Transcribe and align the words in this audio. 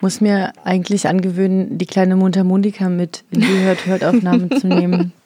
Muss 0.00 0.20
mir 0.20 0.52
eigentlich 0.64 1.08
angewöhnen, 1.08 1.78
die 1.78 1.86
kleine 1.86 2.16
Mundharmonika 2.16 2.88
mit 2.88 3.24
in 3.30 3.40
die 3.40 3.58
Hört-Hört-Aufnahmen 3.64 4.50
zu 4.60 4.66
nehmen. 4.66 5.12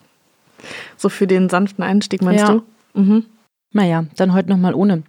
So 0.96 1.10
für 1.10 1.26
den 1.26 1.50
sanften 1.50 1.84
Einstieg, 1.84 2.22
meinst 2.22 2.44
Ja. 2.48 2.52
du? 2.54 2.62
Mhm. 2.98 3.26
Naja, 3.72 4.06
dann 4.16 4.32
heute 4.32 4.48
nochmal 4.48 4.72
ohne. 4.72 5.02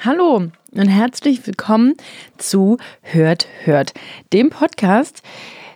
Hallo 0.00 0.44
und 0.70 0.88
herzlich 0.88 1.46
willkommen 1.46 1.96
zu 2.38 2.78
Hört, 3.02 3.46
Hört, 3.64 3.92
dem 4.32 4.48
Podcast, 4.48 5.22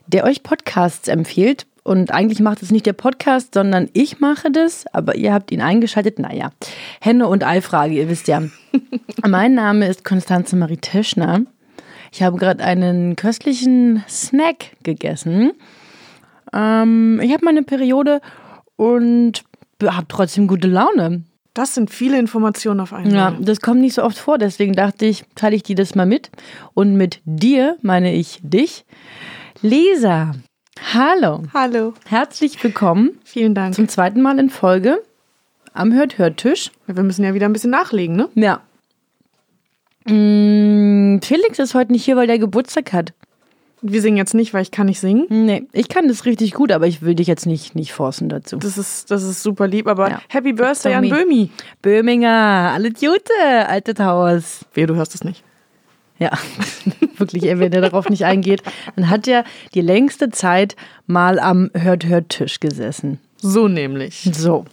der 0.07 0.25
euch 0.25 0.43
Podcasts 0.43 1.09
empfiehlt. 1.09 1.67
Und 1.83 2.13
eigentlich 2.13 2.41
macht 2.41 2.63
es 2.63 2.71
nicht 2.71 2.87
der 2.87 2.95
Podcast, 2.95 3.53
sondern 3.53 3.91
ich 3.93 4.19
mache 4.21 4.51
das, 4.51 4.87
aber 4.95 5.17
ihr 5.17 5.35
habt 5.35 5.53
ihn 5.53 5.61
eingeschaltet. 5.61 6.19
Naja, 6.19 6.51
Henne- 7.03 7.29
und 7.29 7.45
Ei-Frage, 7.45 7.93
ihr 7.93 8.09
wisst 8.09 8.29
ja. 8.29 8.43
mein 9.27 9.53
Name 9.55 9.87
ist 9.87 10.03
Konstanze 10.03 10.57
Marie 10.57 10.79
Teschner. 10.79 11.43
Ich 12.13 12.23
habe 12.23 12.39
gerade 12.39 12.63
einen 12.65 13.17
köstlichen 13.17 14.05
Snack 14.09 14.77
gegessen. 14.83 15.53
Ähm, 16.53 17.21
ich 17.23 17.33
habe 17.33 17.45
meine 17.45 17.63
Periode 17.63 18.21
und 18.77 19.45
habe 19.83 20.07
trotzdem 20.09 20.47
gute 20.47 20.69
Laune. 20.69 21.23
Das 21.55 21.75
sind 21.75 21.91
viele 21.91 22.19
Informationen 22.19 22.81
auf 22.81 22.93
einmal. 22.93 23.13
Ja, 23.15 23.35
das 23.41 23.61
kommt 23.61 23.81
nicht 23.81 23.95
so 23.95 24.03
oft 24.05 24.19
vor, 24.19 24.37
deswegen 24.37 24.75
dachte 24.75 25.07
ich, 25.07 25.25
teile 25.37 25.57
ich 25.57 25.63
dir 25.63 25.75
das 25.75 25.95
mal 25.95 26.05
mit. 26.05 26.31
Und 26.75 26.97
mit 26.97 27.21
dir 27.25 27.77
meine 27.81 28.13
ich 28.15 28.41
dich. 28.43 28.85
Lisa, 29.63 30.33
hallo. 30.93 31.45
Hallo. 31.55 31.95
Herzlich 32.07 32.63
willkommen 32.63 33.19
Vielen 33.25 33.55
Dank. 33.55 33.75
zum 33.75 33.89
zweiten 33.89 34.21
Mal 34.21 34.39
in 34.39 34.51
Folge 34.51 35.03
am 35.73 35.95
Hört-Hört-Tisch. 35.95 36.73
Wir 36.87 37.03
müssen 37.03 37.25
ja 37.25 37.33
wieder 37.33 37.47
ein 37.47 37.55
bisschen 37.55 37.71
nachlegen, 37.71 38.17
ne? 38.17 38.29
Ja. 38.35 38.61
Felix 41.25 41.59
ist 41.59 41.75
heute 41.75 41.93
nicht 41.93 42.05
hier, 42.05 42.17
weil 42.17 42.27
der 42.27 42.39
Geburtstag 42.39 42.93
hat. 42.93 43.13
Wir 43.83 44.01
singen 44.01 44.17
jetzt 44.17 44.35
nicht, 44.35 44.55
weil 44.55 44.63
ich 44.63 44.71
kann 44.71 44.87
nicht 44.87 45.01
singen. 45.01 45.27
Nee, 45.29 45.67
ich 45.73 45.89
kann 45.89 46.09
das 46.09 46.25
richtig 46.25 46.53
gut, 46.55 46.73
aber 46.73 46.87
ich 46.87 47.03
will 47.03 47.15
dich 47.15 47.27
jetzt 47.27 47.47
nicht, 47.47 47.75
nicht 47.75 47.93
forcen 47.93 48.29
dazu. 48.29 48.57
Das 48.57 48.79
ist, 48.79 49.11
das 49.11 49.23
ist 49.23 49.43
super 49.43 49.69
lieb, 49.69 49.87
aber 49.87 50.11
Ja. 50.11 50.23
Happy 50.29 50.53
Birthday 50.55 50.95
an. 50.95 51.09
Böhmi. 51.09 51.51
Böhminger, 51.83 52.73
alles 52.75 52.95
Gute, 52.95 53.69
altes 53.69 53.99
Haus. 54.01 54.65
Wehe, 54.73 54.87
du 54.87 54.95
hörst 54.97 55.15
es 55.15 55.25
nicht. 55.25 55.45
Ja, 56.19 56.33
wirklich, 57.19 57.43
wenn 57.45 57.73
er 57.73 57.83
darauf 57.83 58.09
nicht 58.09 58.25
eingeht, 58.25 58.63
dann 58.97 59.11
hat 59.11 59.29
er 59.29 59.45
die 59.75 59.83
längste 59.83 60.31
Zeit 60.31 60.75
mal 61.07 61.39
am 61.39 61.71
Hört-Hört-Tisch 61.75 62.61
gesessen. 62.61 63.21
So 63.37 63.69
nämlich. 63.69 64.31
So. 64.33 64.65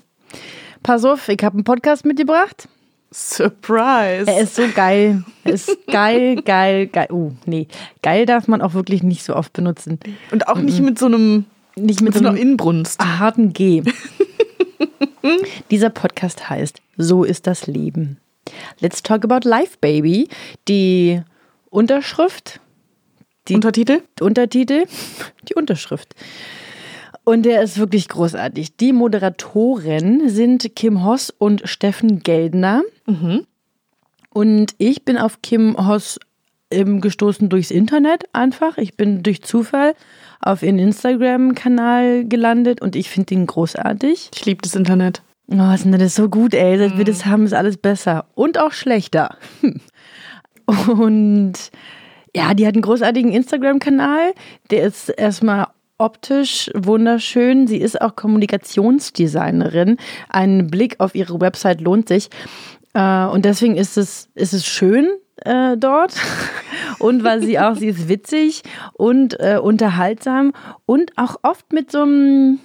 Pass 0.82 1.04
auf, 1.04 1.28
ich 1.28 1.44
habe 1.44 1.56
einen 1.56 1.66
Podcast 1.66 2.06
mitgebracht. 2.06 2.70
Surprise. 3.14 4.26
Er 4.28 4.42
ist 4.42 4.56
so 4.56 4.64
geil. 4.74 5.24
Er 5.44 5.54
ist 5.54 5.70
geil, 5.88 6.42
geil, 6.42 6.88
geil. 6.88 7.08
Uh, 7.12 7.32
nee. 7.46 7.68
Geil 8.02 8.26
darf 8.26 8.48
man 8.48 8.62
auch 8.62 8.74
wirklich 8.74 9.04
nicht 9.04 9.24
so 9.24 9.36
oft 9.36 9.54
benutzen. 9.54 10.00
Und 10.32 10.48
auch 10.48 10.58
nicht 10.58 10.80
mit 10.80 10.98
so 10.98 11.06
einem, 11.06 11.46
Nicht 11.76 12.02
mit 12.02 12.14
mit 12.16 12.24
so 12.24 12.28
einer 12.28 12.38
Inbrunst. 12.38 13.00
harten 13.00 13.54
G. 13.54 13.84
Dieser 15.72 15.90
Podcast 15.90 16.50
heißt 16.50 16.82
So 16.98 17.24
ist 17.24 17.48
das 17.48 17.68
Leben. 17.68 18.18
Let's 18.80 19.04
talk 19.04 19.24
about 19.24 19.48
life, 19.48 19.78
baby. 19.80 20.28
Die 20.68 21.22
Unterschrift, 21.70 22.60
die 23.48 23.56
Untertitel? 23.56 24.02
Untertitel, 24.20 24.86
die 25.48 25.56
Unterschrift. 25.56 26.16
Und 27.26 27.44
der 27.44 27.62
ist 27.62 27.78
wirklich 27.78 28.10
großartig. 28.10 28.76
Die 28.78 28.92
Moderatoren 28.92 30.30
sind 30.30 30.76
Kim 30.76 31.06
Hoss 31.06 31.30
und 31.30 31.62
Steffen 31.66 32.20
Geldner. 32.20 32.84
Und 34.30 34.74
ich 34.78 35.06
bin 35.06 35.18
auf 35.18 35.42
Kim 35.42 35.78
Hoss 35.88 36.20
ähm, 36.72 37.02
gestoßen 37.02 37.50
durchs 37.50 37.72
Internet 37.72 38.26
einfach. 38.34 38.78
Ich 38.78 38.98
bin 38.98 39.24
durch 39.24 39.42
Zufall 39.44 39.94
auf 40.42 40.64
ihren 40.64 40.80
Instagram-Kanal 40.80 42.26
gelandet 42.26 42.82
und 42.82 42.96
ich 42.96 43.10
finde 43.10 43.36
ihn 43.36 43.46
großartig. 43.46 44.32
Ich 44.34 44.46
liebe 44.46 44.62
das 44.62 44.76
Internet. 44.76 45.22
Oh, 45.48 45.72
ist 45.74 45.86
denn 45.86 45.92
das 45.98 46.16
so 46.16 46.30
gut, 46.30 46.54
ey. 46.54 46.78
Seit 46.78 46.98
wir 46.98 47.06
das 47.06 47.26
haben, 47.26 47.46
ist 47.46 47.54
alles 47.54 47.78
besser. 47.78 48.26
Und 48.34 48.58
auch 48.58 48.72
schlechter. 48.72 49.38
Und 50.66 51.54
ja, 52.36 52.54
die 52.54 52.66
hat 52.66 52.74
einen 52.74 52.82
großartigen 52.82 53.32
Instagram-Kanal. 53.32 54.34
Der 54.72 54.84
ist 54.84 55.10
erstmal 55.10 55.68
optisch 55.98 56.70
wunderschön. 56.76 57.68
Sie 57.68 57.78
ist 57.78 58.02
auch 58.02 58.16
Kommunikationsdesignerin. 58.16 59.98
Ein 60.30 60.68
Blick 60.68 61.00
auf 61.00 61.16
ihre 61.16 61.40
Website 61.40 61.82
lohnt 61.82 62.08
sich. 62.08 62.30
Äh, 62.94 63.26
Und 63.26 63.46
deswegen 63.46 63.76
ist 63.76 63.98
es, 63.98 64.30
ist 64.36 64.54
es 64.54 64.66
schön 64.66 65.08
äh, 65.38 65.78
dort. 65.78 66.14
Und 67.00 67.24
weil 67.24 67.42
sie 67.42 67.60
auch, 67.60 67.76
sie 67.76 67.88
ist 67.88 68.08
witzig 68.08 68.62
und 68.94 69.38
äh, 69.40 69.58
unterhaltsam 69.62 70.54
und 70.86 71.12
auch 71.18 71.38
oft 71.42 71.74
mit 71.74 71.92
so 71.92 72.04
einem 72.04 72.60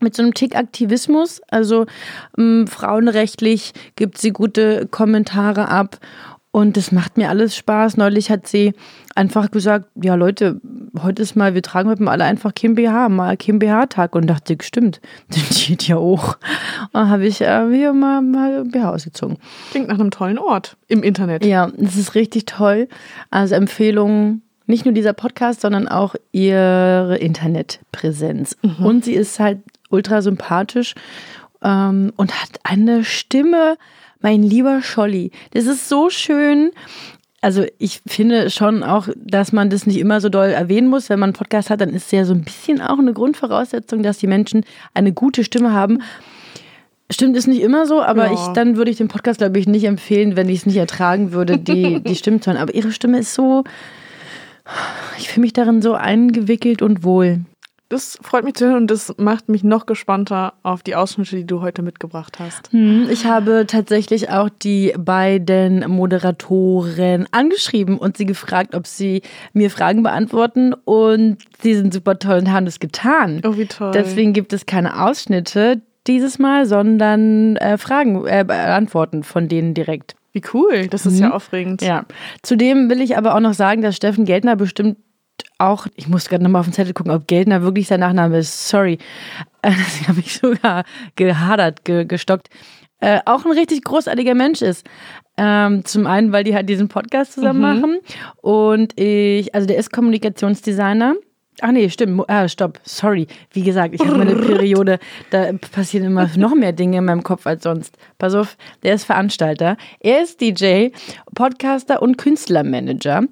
mit 0.00 0.14
so 0.14 0.22
einem 0.22 0.34
Tick 0.34 0.54
Aktivismus. 0.54 1.40
Also 1.48 1.86
ähm, 2.36 2.66
frauenrechtlich 2.66 3.72
gibt 3.96 4.18
sie 4.18 4.32
gute 4.32 4.86
Kommentare 4.86 5.68
ab. 5.68 5.98
Und 6.50 6.76
das 6.78 6.92
macht 6.92 7.18
mir 7.18 7.28
alles 7.28 7.54
Spaß. 7.56 7.98
Neulich 7.98 8.30
hat 8.30 8.48
sie 8.48 8.72
einfach 9.14 9.50
gesagt, 9.50 9.90
ja 10.02 10.14
Leute, 10.14 10.60
heute 11.02 11.22
ist 11.22 11.36
mal, 11.36 11.54
wir 11.54 11.62
tragen 11.62 11.90
heute 11.90 12.02
mal 12.02 12.12
alle 12.12 12.24
einfach 12.24 12.54
Kim 12.54 12.74
BH, 12.74 13.10
mal 13.10 13.36
Kim 13.36 13.58
BH-Tag. 13.58 14.14
Und 14.14 14.26
dachte 14.26 14.56
stimmt, 14.62 15.00
das 15.28 15.66
geht 15.66 15.86
ja 15.86 15.96
auch. 15.96 16.36
Und 16.80 16.94
dann 16.94 17.10
habe 17.10 17.26
ich 17.26 17.42
äh, 17.42 17.68
hier 17.70 17.92
mal, 17.92 18.22
mal 18.22 18.64
BH 18.64 18.90
ausgezogen. 18.90 19.36
Klingt 19.70 19.88
nach 19.88 19.98
einem 19.98 20.10
tollen 20.10 20.38
Ort 20.38 20.76
im 20.88 21.02
Internet. 21.02 21.44
Ja, 21.44 21.70
das 21.76 21.96
ist 21.96 22.14
richtig 22.14 22.46
toll. 22.46 22.88
Also 23.30 23.54
Empfehlung, 23.54 24.40
nicht 24.66 24.84
nur 24.84 24.94
dieser 24.94 25.12
Podcast, 25.12 25.60
sondern 25.60 25.86
auch 25.86 26.14
ihre 26.32 27.18
Internetpräsenz. 27.18 28.56
Und 28.82 29.04
sie 29.04 29.14
ist 29.14 29.38
halt 29.38 29.58
ultra 29.90 30.22
sympathisch 30.22 30.94
ähm, 31.62 32.12
und 32.16 32.40
hat 32.40 32.60
eine 32.64 33.04
Stimme, 33.04 33.76
mein 34.20 34.42
lieber 34.42 34.82
Scholli. 34.82 35.30
Das 35.52 35.66
ist 35.66 35.88
so 35.88 36.10
schön. 36.10 36.70
Also 37.40 37.64
ich 37.78 38.00
finde 38.06 38.50
schon 38.50 38.82
auch, 38.82 39.08
dass 39.16 39.52
man 39.52 39.70
das 39.70 39.86
nicht 39.86 39.98
immer 39.98 40.20
so 40.20 40.28
doll 40.28 40.48
erwähnen 40.48 40.88
muss. 40.88 41.08
Wenn 41.08 41.20
man 41.20 41.28
einen 41.28 41.34
Podcast 41.36 41.70
hat, 41.70 41.80
dann 41.80 41.90
ist 41.90 42.06
es 42.06 42.10
ja 42.10 42.24
so 42.24 42.34
ein 42.34 42.42
bisschen 42.42 42.80
auch 42.80 42.98
eine 42.98 43.12
Grundvoraussetzung, 43.12 44.02
dass 44.02 44.18
die 44.18 44.26
Menschen 44.26 44.64
eine 44.92 45.12
gute 45.12 45.44
Stimme 45.44 45.72
haben. 45.72 46.02
Stimmt, 47.10 47.36
ist 47.36 47.46
nicht 47.46 47.62
immer 47.62 47.86
so, 47.86 48.02
aber 48.02 48.26
Ja. 48.26 48.32
ich, 48.32 48.40
dann 48.54 48.76
würde 48.76 48.90
ich 48.90 48.96
den 48.98 49.08
Podcast, 49.08 49.38
glaube 49.38 49.58
ich, 49.58 49.66
nicht 49.68 49.84
empfehlen, 49.84 50.36
wenn 50.36 50.48
ich 50.48 50.58
es 50.58 50.66
nicht 50.66 50.76
ertragen 50.76 51.32
würde, 51.32 51.56
die, 51.58 52.00
die 52.06 52.16
Stimmen 52.16 52.42
zu 52.42 52.50
hören. 52.50 52.60
Aber 52.60 52.74
ihre 52.74 52.90
Stimme 52.92 53.20
ist 53.20 53.32
so, 53.34 53.62
ich 55.16 55.28
fühle 55.30 55.42
mich 55.42 55.52
darin 55.52 55.80
so 55.80 55.94
eingewickelt 55.94 56.82
und 56.82 57.04
wohl. 57.04 57.40
Das 57.90 58.18
freut 58.20 58.44
mich 58.44 58.52
zu 58.54 58.66
hören 58.66 58.76
und 58.82 58.90
das 58.90 59.14
macht 59.16 59.48
mich 59.48 59.64
noch 59.64 59.86
gespannter 59.86 60.52
auf 60.62 60.82
die 60.82 60.94
Ausschnitte, 60.94 61.36
die 61.36 61.46
du 61.46 61.62
heute 61.62 61.80
mitgebracht 61.80 62.38
hast. 62.38 62.70
Hm, 62.72 63.08
Ich 63.10 63.24
habe 63.24 63.64
tatsächlich 63.66 64.28
auch 64.28 64.50
die 64.50 64.92
beiden 64.98 65.88
Moderatoren 65.90 67.26
angeschrieben 67.30 67.96
und 67.96 68.18
sie 68.18 68.26
gefragt, 68.26 68.74
ob 68.74 68.86
sie 68.86 69.22
mir 69.54 69.70
Fragen 69.70 70.02
beantworten. 70.02 70.74
Und 70.84 71.38
sie 71.62 71.74
sind 71.74 71.94
super 71.94 72.18
toll 72.18 72.38
und 72.38 72.52
haben 72.52 72.66
das 72.66 72.78
getan. 72.78 73.40
Oh, 73.44 73.56
wie 73.56 73.64
toll. 73.66 73.92
Deswegen 73.94 74.34
gibt 74.34 74.52
es 74.52 74.66
keine 74.66 75.02
Ausschnitte 75.06 75.80
dieses 76.06 76.38
Mal, 76.38 76.66
sondern 76.66 77.56
äh, 77.56 77.78
Fragen, 77.78 78.26
äh, 78.26 78.44
Antworten 78.50 79.22
von 79.22 79.48
denen 79.48 79.72
direkt. 79.72 80.14
Wie 80.32 80.42
cool. 80.52 80.88
Das 80.88 81.06
ist 81.06 81.18
ja 81.18 81.32
aufregend. 81.32 81.80
Ja. 81.80 82.04
Zudem 82.42 82.90
will 82.90 83.00
ich 83.00 83.16
aber 83.16 83.34
auch 83.34 83.40
noch 83.40 83.54
sagen, 83.54 83.80
dass 83.80 83.96
Steffen 83.96 84.26
Geldner 84.26 84.56
bestimmt 84.56 84.98
auch, 85.58 85.86
ich 85.96 86.08
muss 86.08 86.28
gerade 86.28 86.42
nochmal 86.44 86.60
auf 86.60 86.66
den 86.66 86.72
Zettel 86.72 86.94
gucken, 86.94 87.12
ob 87.12 87.26
Geldner 87.26 87.62
wirklich 87.62 87.88
sein 87.88 88.00
Nachname 88.00 88.38
ist. 88.38 88.68
Sorry. 88.68 88.98
Deswegen 89.64 90.08
habe 90.08 90.20
ich 90.20 90.34
sogar 90.34 90.84
gehadert, 91.16 91.84
ge 91.84 92.04
gestockt. 92.04 92.48
Äh, 93.00 93.20
auch 93.26 93.44
ein 93.44 93.52
richtig 93.52 93.84
großartiger 93.84 94.34
Mensch 94.34 94.62
ist. 94.62 94.86
Ähm, 95.36 95.84
zum 95.84 96.06
einen, 96.06 96.32
weil 96.32 96.42
die 96.42 96.54
halt 96.54 96.68
diesen 96.68 96.88
Podcast 96.88 97.34
zusammen 97.34 97.60
machen. 97.60 97.98
Und 98.42 98.98
ich, 98.98 99.54
also 99.54 99.66
der 99.66 99.76
ist 99.76 99.92
Kommunikationsdesigner. 99.92 101.14
Ach 101.60 101.72
nee, 101.72 101.88
stimmt. 101.90 102.28
Ah, 102.28 102.48
stopp. 102.48 102.80
Sorry. 102.84 103.26
Wie 103.52 103.62
gesagt, 103.62 103.94
ich 103.94 104.00
habe 104.00 104.18
meine 104.18 104.36
Periode, 104.36 104.98
da 105.30 105.52
passieren 105.72 106.06
immer 106.06 106.28
noch 106.36 106.54
mehr 106.54 106.72
Dinge 106.72 106.98
in 106.98 107.04
meinem 107.04 107.22
Kopf 107.22 107.46
als 107.46 107.64
sonst. 107.64 107.96
Pass 108.18 108.34
auf, 108.34 108.56
der 108.82 108.94
ist 108.94 109.04
Veranstalter. 109.04 109.76
Er 110.00 110.22
ist 110.22 110.40
DJ, 110.40 110.88
Podcaster 111.34 112.00
und 112.00 112.16
Künstlermanager. 112.16 113.24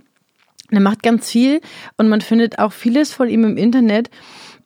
Er 0.70 0.80
macht 0.80 1.02
ganz 1.02 1.30
viel 1.30 1.60
und 1.96 2.08
man 2.08 2.20
findet 2.20 2.58
auch 2.58 2.72
vieles 2.72 3.12
von 3.12 3.28
ihm 3.28 3.44
im 3.44 3.56
Internet. 3.56 4.10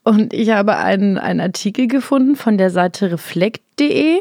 Und 0.02 0.32
ich 0.32 0.50
habe 0.50 0.76
einen, 0.76 1.18
einen 1.18 1.40
Artikel 1.40 1.86
gefunden 1.86 2.34
von 2.34 2.56
der 2.56 2.70
Seite 2.70 3.12
reflekt.de. 3.12 4.20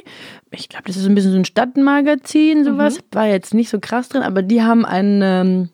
Ich 0.51 0.69
glaube, 0.69 0.85
das 0.87 0.97
ist 0.97 1.05
ein 1.05 1.15
bisschen 1.15 1.31
so 1.31 1.37
ein 1.37 1.45
Stadtmagazin, 1.45 2.65
sowas. 2.65 2.97
Mhm. 2.97 3.15
War 3.15 3.27
jetzt 3.27 3.53
nicht 3.53 3.69
so 3.69 3.79
krass 3.79 4.09
drin, 4.09 4.23
aber 4.23 4.41
die 4.41 4.61
haben 4.61 4.85
eine 4.85 5.69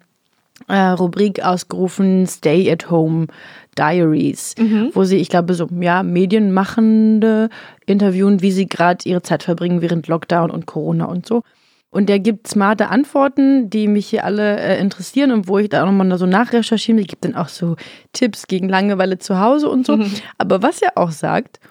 äh, 0.67 0.77
Rubrik 0.77 1.43
ausgerufen, 1.43 2.27
Stay 2.27 2.71
at 2.71 2.89
Home 2.89 3.27
Diaries, 3.77 4.55
mhm. 4.57 4.91
wo 4.93 5.03
sie, 5.03 5.17
ich 5.17 5.29
glaube, 5.29 5.53
so 5.53 5.67
ja, 5.79 6.03
Medienmachende 6.03 7.49
interviewen, 7.85 8.41
wie 8.41 8.51
sie 8.51 8.67
gerade 8.67 9.07
ihre 9.07 9.21
Zeit 9.21 9.43
verbringen 9.43 9.81
während 9.81 10.07
Lockdown 10.07 10.51
und 10.51 10.65
Corona 10.65 11.05
und 11.05 11.25
so. 11.25 11.43
Und 11.95 12.09
der 12.09 12.19
gibt 12.19 12.49
smarte 12.49 12.89
Antworten, 12.89 13.69
die 13.69 13.87
mich 13.87 14.07
hier 14.07 14.25
alle 14.25 14.59
äh, 14.59 14.81
interessieren 14.81 15.31
und 15.31 15.47
wo 15.47 15.59
ich 15.59 15.69
da 15.69 15.81
auch 15.81 15.85
nochmal 15.85 16.17
so 16.17 16.25
nachrecherchiere. 16.25 16.97
Die 16.97 17.07
gibt 17.07 17.23
dann 17.23 17.35
auch 17.35 17.47
so 17.47 17.77
Tipps 18.11 18.47
gegen 18.47 18.67
Langeweile 18.67 19.17
zu 19.17 19.39
Hause 19.39 19.69
und 19.69 19.85
so. 19.85 19.95
Mhm. 19.95 20.11
Aber 20.37 20.61
was 20.61 20.81
er 20.81 20.97
auch 20.97 21.11
sagt, 21.11 21.61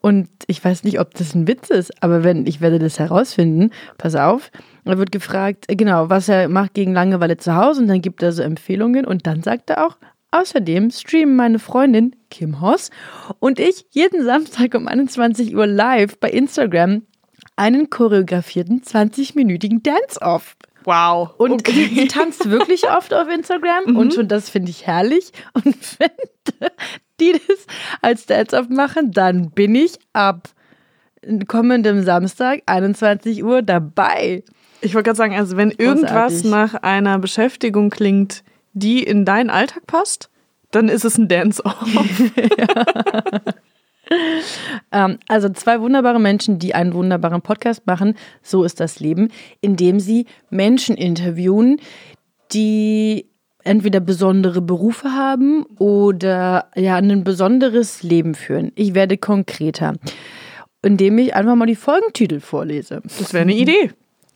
und 0.00 0.28
ich 0.46 0.64
weiß 0.64 0.84
nicht, 0.84 1.00
ob 1.00 1.14
das 1.14 1.34
ein 1.34 1.48
Witz 1.48 1.68
ist, 1.68 2.00
aber 2.00 2.22
wenn, 2.22 2.46
ich 2.46 2.60
werde 2.60 2.78
das 2.78 3.00
herausfinden, 3.00 3.72
pass 3.98 4.14
auf, 4.14 4.52
er 4.84 4.98
wird 4.98 5.10
gefragt, 5.10 5.64
äh, 5.66 5.74
genau, 5.74 6.08
was 6.08 6.28
er 6.28 6.48
macht 6.48 6.74
gegen 6.74 6.92
Langeweile 6.92 7.36
zu 7.36 7.56
Hause 7.56 7.82
und 7.82 7.88
dann 7.88 8.02
gibt 8.02 8.22
er 8.22 8.30
so 8.30 8.44
Empfehlungen 8.44 9.04
und 9.04 9.26
dann 9.26 9.42
sagt 9.42 9.68
er 9.70 9.84
auch, 9.84 9.96
außerdem 10.30 10.92
streamen 10.92 11.34
meine 11.34 11.58
Freundin 11.58 12.14
Kim 12.30 12.60
Hoss 12.60 12.90
und 13.40 13.58
ich 13.58 13.86
jeden 13.90 14.24
Samstag 14.24 14.76
um 14.76 14.86
21 14.86 15.56
Uhr 15.56 15.66
live 15.66 16.18
bei 16.18 16.30
Instagram 16.30 17.02
einen 17.56 17.90
choreografierten 17.90 18.82
20-minütigen 18.82 19.82
Dance-Off. 19.82 20.56
Wow. 20.84 21.34
Und 21.38 21.52
okay. 21.52 21.88
sie, 21.92 22.08
tanzt 22.08 22.50
wirklich 22.50 22.90
oft 22.96 23.14
auf 23.14 23.28
Instagram 23.28 23.84
mhm. 23.86 23.96
und 23.96 24.14
schon 24.14 24.28
das 24.28 24.50
finde 24.50 24.70
ich 24.70 24.86
herrlich. 24.86 25.32
Und 25.52 25.76
wenn 25.98 26.10
die 27.20 27.32
das 27.32 27.66
als 28.00 28.26
Dance-Off 28.26 28.68
machen, 28.68 29.12
dann 29.12 29.50
bin 29.50 29.74
ich 29.74 29.98
ab 30.12 30.48
kommendem 31.46 32.02
Samstag, 32.02 32.62
21 32.66 33.44
Uhr, 33.44 33.62
dabei. 33.62 34.42
Ich 34.80 34.94
wollte 34.94 35.06
gerade 35.06 35.16
sagen, 35.16 35.36
also 35.36 35.56
wenn 35.56 35.70
irgendwas 35.70 36.42
nach 36.42 36.74
einer 36.74 37.18
Beschäftigung 37.18 37.90
klingt, 37.90 38.42
die 38.72 39.02
in 39.02 39.24
deinen 39.24 39.50
Alltag 39.50 39.86
passt, 39.86 40.30
dann 40.72 40.88
ist 40.88 41.04
es 41.04 41.18
ein 41.18 41.28
Dance-Off. 41.28 41.86
ja. 42.36 42.84
ähm, 44.92 45.18
also 45.28 45.48
zwei 45.48 45.80
wunderbare 45.80 46.20
Menschen, 46.20 46.58
die 46.58 46.74
einen 46.74 46.94
wunderbaren 46.94 47.42
Podcast 47.42 47.86
machen. 47.86 48.14
So 48.42 48.64
ist 48.64 48.80
das 48.80 49.00
Leben, 49.00 49.28
indem 49.60 50.00
sie 50.00 50.26
Menschen 50.50 50.96
interviewen, 50.96 51.80
die 52.52 53.26
entweder 53.64 54.00
besondere 54.00 54.60
Berufe 54.60 55.12
haben 55.12 55.64
oder 55.78 56.70
ja 56.74 56.96
ein 56.96 57.24
besonderes 57.24 58.02
Leben 58.02 58.34
führen. 58.34 58.72
Ich 58.74 58.94
werde 58.94 59.16
konkreter, 59.18 59.94
indem 60.82 61.18
ich 61.18 61.34
einfach 61.34 61.54
mal 61.54 61.66
die 61.66 61.76
Folgentitel 61.76 62.40
vorlese. 62.40 63.02
Das 63.04 63.32
wäre 63.32 63.42
eine 63.42 63.54
Idee. 63.54 63.90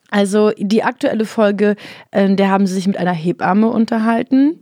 Also 0.09 0.53
die 0.57 0.85
aktuelle 0.85 1.25
Folge, 1.25 1.75
äh, 2.13 2.33
der 2.33 2.49
haben 2.49 2.67
sie 2.67 2.75
sich 2.75 2.87
mit 2.87 2.97
einer 2.97 3.13
Hebamme 3.13 3.69
unterhalten, 3.69 4.61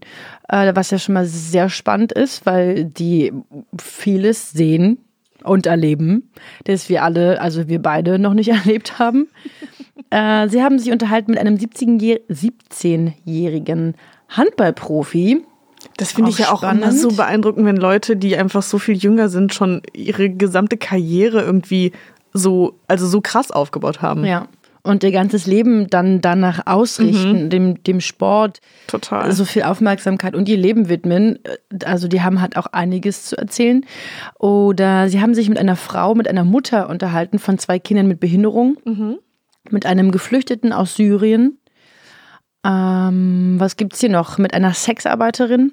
äh, 0.48 0.74
was 0.74 0.90
ja 0.90 0.98
schon 0.98 1.12
mal 1.12 1.26
sehr 1.26 1.68
spannend 1.68 2.12
ist, 2.12 2.46
weil 2.46 2.86
die 2.86 3.30
vieles 3.78 4.52
sehen 4.52 5.03
und 5.44 5.66
erleben, 5.66 6.30
das 6.64 6.88
wir 6.88 7.04
alle, 7.04 7.40
also 7.40 7.68
wir 7.68 7.80
beide 7.80 8.18
noch 8.18 8.34
nicht 8.34 8.48
erlebt 8.50 8.98
haben. 8.98 9.28
äh, 10.10 10.48
sie 10.48 10.60
haben 10.62 10.78
sich 10.78 10.92
unterhalten 10.92 11.30
mit 11.32 11.40
einem 11.40 11.56
17-jährigen 11.56 13.94
Handballprofi. 14.28 15.44
Das 15.96 16.12
finde 16.12 16.30
ich 16.30 16.38
ja 16.38 16.50
auch 16.50 16.58
spannend. 16.58 16.82
immer 16.82 16.92
so 16.92 17.08
beeindruckend, 17.10 17.64
wenn 17.66 17.76
Leute, 17.76 18.16
die 18.16 18.36
einfach 18.36 18.62
so 18.62 18.78
viel 18.78 18.96
jünger 18.96 19.28
sind, 19.28 19.54
schon 19.54 19.82
ihre 19.92 20.30
gesamte 20.30 20.76
Karriere 20.76 21.42
irgendwie 21.42 21.92
so, 22.32 22.80
also 22.88 23.06
so 23.06 23.20
krass 23.20 23.52
aufgebaut 23.52 24.02
haben. 24.02 24.24
Ja 24.24 24.48
und 24.84 25.02
ihr 25.02 25.12
ganzes 25.12 25.46
Leben 25.46 25.88
dann 25.88 26.20
danach 26.20 26.66
ausrichten, 26.66 27.44
mhm. 27.44 27.50
dem, 27.50 27.82
dem 27.82 28.00
Sport 28.00 28.60
Total. 28.86 29.32
so 29.32 29.46
viel 29.46 29.62
Aufmerksamkeit 29.62 30.36
und 30.36 30.46
ihr 30.48 30.58
Leben 30.58 30.90
widmen. 30.90 31.38
Also 31.84 32.06
die 32.06 32.20
haben 32.20 32.40
halt 32.40 32.56
auch 32.58 32.66
einiges 32.66 33.24
zu 33.24 33.36
erzählen. 33.36 33.84
Oder 34.38 35.08
sie 35.08 35.22
haben 35.22 35.34
sich 35.34 35.48
mit 35.48 35.58
einer 35.58 35.76
Frau, 35.76 36.14
mit 36.14 36.28
einer 36.28 36.44
Mutter 36.44 36.90
unterhalten 36.90 37.38
von 37.38 37.58
zwei 37.58 37.78
Kindern 37.78 38.06
mit 38.06 38.20
Behinderung, 38.20 38.76
mhm. 38.84 39.18
mit 39.70 39.86
einem 39.86 40.10
Geflüchteten 40.10 40.72
aus 40.72 40.94
Syrien. 40.94 41.58
Ähm, 42.62 43.56
was 43.58 43.76
gibt's 43.76 44.00
hier 44.00 44.10
noch? 44.10 44.36
Mit 44.36 44.52
einer 44.52 44.74
Sexarbeiterin. 44.74 45.72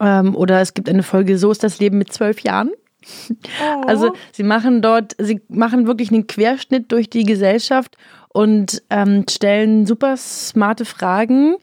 Ähm, 0.00 0.36
oder 0.36 0.60
es 0.60 0.74
gibt 0.74 0.90
eine 0.90 1.02
Folge, 1.02 1.38
so 1.38 1.50
ist 1.50 1.64
das 1.64 1.78
Leben 1.78 1.96
mit 1.96 2.12
zwölf 2.12 2.40
Jahren. 2.40 2.70
Oh. 3.28 3.82
Also 3.86 4.12
sie 4.32 4.42
machen 4.42 4.82
dort, 4.82 5.14
sie 5.18 5.40
machen 5.48 5.86
wirklich 5.86 6.10
einen 6.10 6.26
Querschnitt 6.26 6.90
durch 6.92 7.10
die 7.10 7.24
Gesellschaft 7.24 7.96
und 8.28 8.82
ähm, 8.90 9.24
stellen 9.28 9.86
super 9.86 10.16
smarte 10.16 10.84
Fragen, 10.84 11.56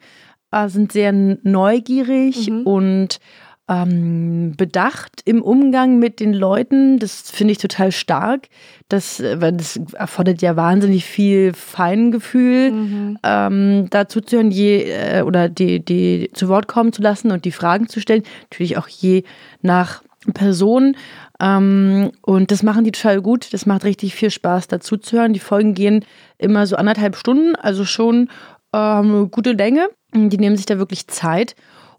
äh, 0.50 0.68
sind 0.68 0.92
sehr 0.92 1.12
neugierig 1.12 2.50
mhm. 2.50 2.62
und 2.62 3.20
ähm, 3.68 4.54
bedacht 4.56 5.22
im 5.24 5.42
Umgang 5.42 5.98
mit 5.98 6.20
den 6.20 6.34
Leuten. 6.34 6.98
Das 6.98 7.30
finde 7.30 7.52
ich 7.52 7.58
total 7.58 7.92
stark. 7.92 8.48
Das, 8.88 9.22
weil 9.22 9.52
das 9.52 9.80
erfordert 9.94 10.42
ja 10.42 10.56
wahnsinnig 10.56 11.04
viel 11.04 11.52
Feingefühl, 11.54 12.72
mhm. 12.72 13.18
ähm, 13.22 13.86
dazu 13.90 14.20
zu 14.20 14.36
hören, 14.36 14.50
je 14.50 14.82
äh, 14.82 15.22
oder 15.22 15.48
die, 15.48 15.84
die 15.84 16.30
zu 16.34 16.48
Wort 16.48 16.68
kommen 16.68 16.92
zu 16.92 17.02
lassen 17.02 17.30
und 17.30 17.44
die 17.44 17.52
Fragen 17.52 17.88
zu 17.88 18.00
stellen. 18.00 18.24
Natürlich 18.50 18.76
auch 18.76 18.88
je 18.88 19.22
nach 19.62 20.02
Person. 20.34 20.96
Ähm, 21.40 22.12
und 22.22 22.50
das 22.50 22.62
machen 22.62 22.84
die 22.84 22.92
total 22.92 23.20
gut. 23.20 23.52
Das 23.52 23.66
macht 23.66 23.84
richtig 23.84 24.14
viel 24.14 24.30
Spaß, 24.30 24.68
dazu 24.68 24.96
zu 24.96 25.16
hören. 25.16 25.32
Die 25.32 25.40
Folgen 25.40 25.74
gehen 25.74 26.04
immer 26.38 26.66
so 26.66 26.76
anderthalb 26.76 27.16
Stunden, 27.16 27.56
also 27.56 27.84
schon 27.84 28.28
ähm, 28.72 29.14
eine 29.14 29.26
gute 29.26 29.52
Länge. 29.52 29.88
Die 30.14 30.38
nehmen 30.38 30.56
sich 30.56 30.66
da 30.66 30.78
wirklich 30.78 31.08
Zeit. 31.08 31.56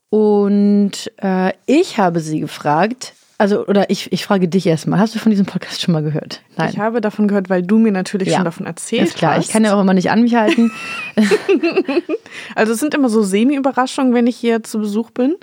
Und 0.09 1.11
äh, 1.17 1.53
ich 1.65 1.97
habe 1.97 2.19
sie 2.19 2.39
gefragt, 2.39 3.13
also, 3.39 3.65
oder 3.65 3.89
ich, 3.89 4.11
ich 4.13 4.23
frage 4.23 4.47
dich 4.47 4.67
erstmal, 4.67 4.99
hast 4.99 5.15
du 5.15 5.19
von 5.19 5.31
diesem 5.31 5.45
Podcast 5.45 5.81
schon 5.81 5.91
mal 5.91 6.03
gehört? 6.03 6.41
Nein. 6.55 6.69
Ich 6.71 6.79
habe 6.79 7.01
davon 7.01 7.27
gehört, 7.27 7.49
weil 7.49 7.63
du 7.63 7.79
mir 7.79 7.91
natürlich 7.91 8.29
ja, 8.29 8.35
schon 8.35 8.45
davon 8.45 8.65
erzählt 8.67 9.01
hast. 9.01 9.09
Ist 9.09 9.17
klar, 9.17 9.35
hast. 9.35 9.45
ich 9.45 9.51
kann 9.51 9.65
ja 9.65 9.75
auch 9.75 9.81
immer 9.81 9.93
nicht 9.93 10.11
an 10.11 10.21
mich 10.21 10.35
halten. 10.35 10.71
also 12.55 12.73
es 12.73 12.79
sind 12.79 12.93
immer 12.93 13.09
so 13.09 13.23
Semi-Überraschungen, 13.23 14.13
wenn 14.13 14.27
ich 14.27 14.37
hier 14.37 14.63
zu 14.63 14.79
Besuch 14.79 15.09
bin 15.11 15.35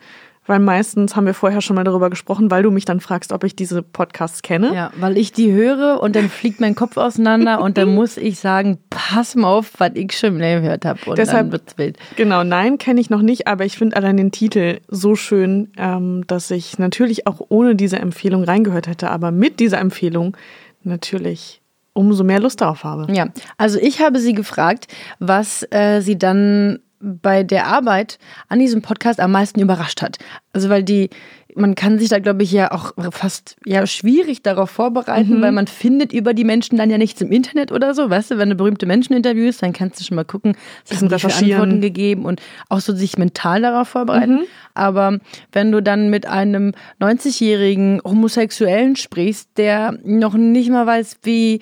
weil 0.46 0.58
meistens 0.58 1.16
haben 1.16 1.26
wir 1.26 1.34
vorher 1.34 1.60
schon 1.60 1.76
mal 1.76 1.84
darüber 1.84 2.10
gesprochen, 2.10 2.50
weil 2.50 2.62
du 2.62 2.70
mich 2.70 2.84
dann 2.84 3.00
fragst, 3.00 3.32
ob 3.32 3.44
ich 3.44 3.54
diese 3.54 3.82
Podcasts 3.82 4.42
kenne. 4.42 4.74
Ja, 4.74 4.90
weil 4.98 5.16
ich 5.16 5.32
die 5.32 5.52
höre 5.52 6.02
und 6.02 6.16
dann 6.16 6.28
fliegt 6.28 6.60
mein 6.60 6.74
Kopf 6.74 6.96
auseinander 6.96 7.60
und 7.60 7.76
dann 7.78 7.94
muss 7.94 8.16
ich 8.16 8.40
sagen, 8.40 8.78
pass 8.88 9.34
mal 9.34 9.48
auf, 9.48 9.72
was 9.78 9.92
ich 9.94 10.18
schon 10.18 10.38
gehört 10.38 10.84
habe. 10.84 10.98
Und 11.06 11.18
Deshalb, 11.18 11.46
dann 11.46 11.52
wird's 11.52 11.78
wild. 11.78 11.98
Genau, 12.16 12.42
nein, 12.42 12.78
kenne 12.78 13.00
ich 13.00 13.10
noch 13.10 13.22
nicht, 13.22 13.46
aber 13.46 13.64
ich 13.64 13.76
finde 13.76 13.96
allein 13.96 14.16
den 14.16 14.32
Titel 14.32 14.80
so 14.88 15.14
schön, 15.14 15.72
ähm, 15.76 16.26
dass 16.26 16.50
ich 16.50 16.78
natürlich 16.78 17.26
auch 17.26 17.40
ohne 17.48 17.76
diese 17.76 17.98
Empfehlung 17.98 18.42
reingehört 18.42 18.86
hätte, 18.86 19.10
aber 19.10 19.30
mit 19.30 19.60
dieser 19.60 19.78
Empfehlung 19.78 20.36
natürlich 20.82 21.60
umso 21.92 22.24
mehr 22.24 22.40
Lust 22.40 22.60
darauf 22.60 22.84
habe. 22.84 23.12
Ja, 23.12 23.28
also 23.58 23.78
ich 23.78 24.00
habe 24.00 24.18
sie 24.18 24.32
gefragt, 24.32 24.86
was 25.18 25.66
äh, 25.70 26.00
sie 26.00 26.18
dann 26.18 26.80
bei 27.00 27.42
der 27.42 27.66
Arbeit 27.66 28.18
an 28.48 28.58
diesem 28.58 28.82
Podcast 28.82 29.20
am 29.20 29.32
meisten 29.32 29.60
überrascht 29.60 30.02
hat. 30.02 30.18
Also 30.52 30.68
weil 30.68 30.82
die, 30.82 31.08
man 31.54 31.74
kann 31.74 31.98
sich 31.98 32.08
da, 32.08 32.18
glaube 32.18 32.42
ich, 32.42 32.52
ja 32.52 32.72
auch 32.72 32.92
fast 33.10 33.56
ja 33.64 33.86
schwierig 33.86 34.42
darauf 34.42 34.70
vorbereiten, 34.70 35.38
mhm. 35.38 35.42
weil 35.42 35.52
man 35.52 35.66
findet 35.66 36.12
über 36.12 36.34
die 36.34 36.44
Menschen 36.44 36.76
dann 36.76 36.90
ja 36.90 36.98
nichts 36.98 37.20
im 37.20 37.32
Internet 37.32 37.72
oder 37.72 37.94
so. 37.94 38.10
Weißt 38.10 38.30
du, 38.32 38.38
wenn 38.38 38.50
du 38.50 38.54
berühmte 38.54 38.86
Menschen 38.86 39.14
interviewst, 39.14 39.62
dann 39.62 39.72
kannst 39.72 39.98
du 40.00 40.04
schon 40.04 40.16
mal 40.16 40.24
gucken, 40.24 40.56
was 40.88 41.00
haben 41.00 41.08
die 41.08 41.54
Antworten 41.54 41.80
gegeben 41.80 42.24
und 42.26 42.40
auch 42.68 42.80
so 42.80 42.94
sich 42.94 43.16
mental 43.16 43.62
darauf 43.62 43.88
vorbereiten. 43.88 44.34
Mhm. 44.34 44.46
Aber 44.74 45.18
wenn 45.52 45.72
du 45.72 45.82
dann 45.82 46.10
mit 46.10 46.26
einem 46.26 46.72
90-jährigen 47.00 48.02
Homosexuellen 48.04 48.96
sprichst, 48.96 49.50
der 49.56 49.98
noch 50.04 50.34
nicht 50.34 50.70
mal 50.70 50.86
weiß, 50.86 51.18
wie 51.22 51.60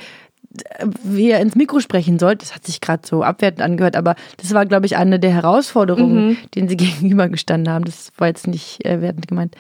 wie 1.03 1.31
er 1.31 1.41
ins 1.41 1.55
Mikro 1.55 1.81
sprechen 1.81 2.19
soll. 2.19 2.37
Das 2.37 2.55
hat 2.55 2.65
sich 2.65 2.81
gerade 2.81 3.07
so 3.07 3.23
abwertend 3.23 3.63
angehört, 3.63 3.97
aber 3.97 4.15
das 4.37 4.53
war, 4.55 4.67
glaube 4.67 4.87
ich, 4.87 4.97
eine 4.97 5.19
der 5.19 5.33
Herausforderungen, 5.33 6.29
mhm. 6.29 6.37
denen 6.55 6.69
sie 6.69 6.77
gegenübergestanden 6.79 7.73
haben. 7.73 7.85
Das 7.85 8.13
war 8.17 8.29
jetzt 8.29 8.47
nicht 8.47 8.85
äh, 8.85 9.01
wertend 9.01 9.29
gemeint. 9.29 9.55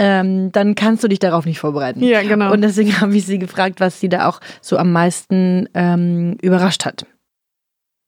Ähm, 0.00 0.52
dann 0.52 0.76
kannst 0.76 1.02
du 1.02 1.08
dich 1.08 1.18
darauf 1.18 1.44
nicht 1.44 1.58
vorbereiten. 1.58 2.02
Ja, 2.02 2.22
genau. 2.22 2.52
Und 2.52 2.62
deswegen 2.62 3.00
habe 3.00 3.16
ich 3.16 3.26
sie 3.26 3.38
gefragt, 3.38 3.80
was 3.80 3.98
sie 4.00 4.08
da 4.08 4.28
auch 4.28 4.40
so 4.60 4.76
am 4.76 4.92
meisten 4.92 5.68
ähm, 5.74 6.36
überrascht 6.40 6.84
hat. 6.84 7.04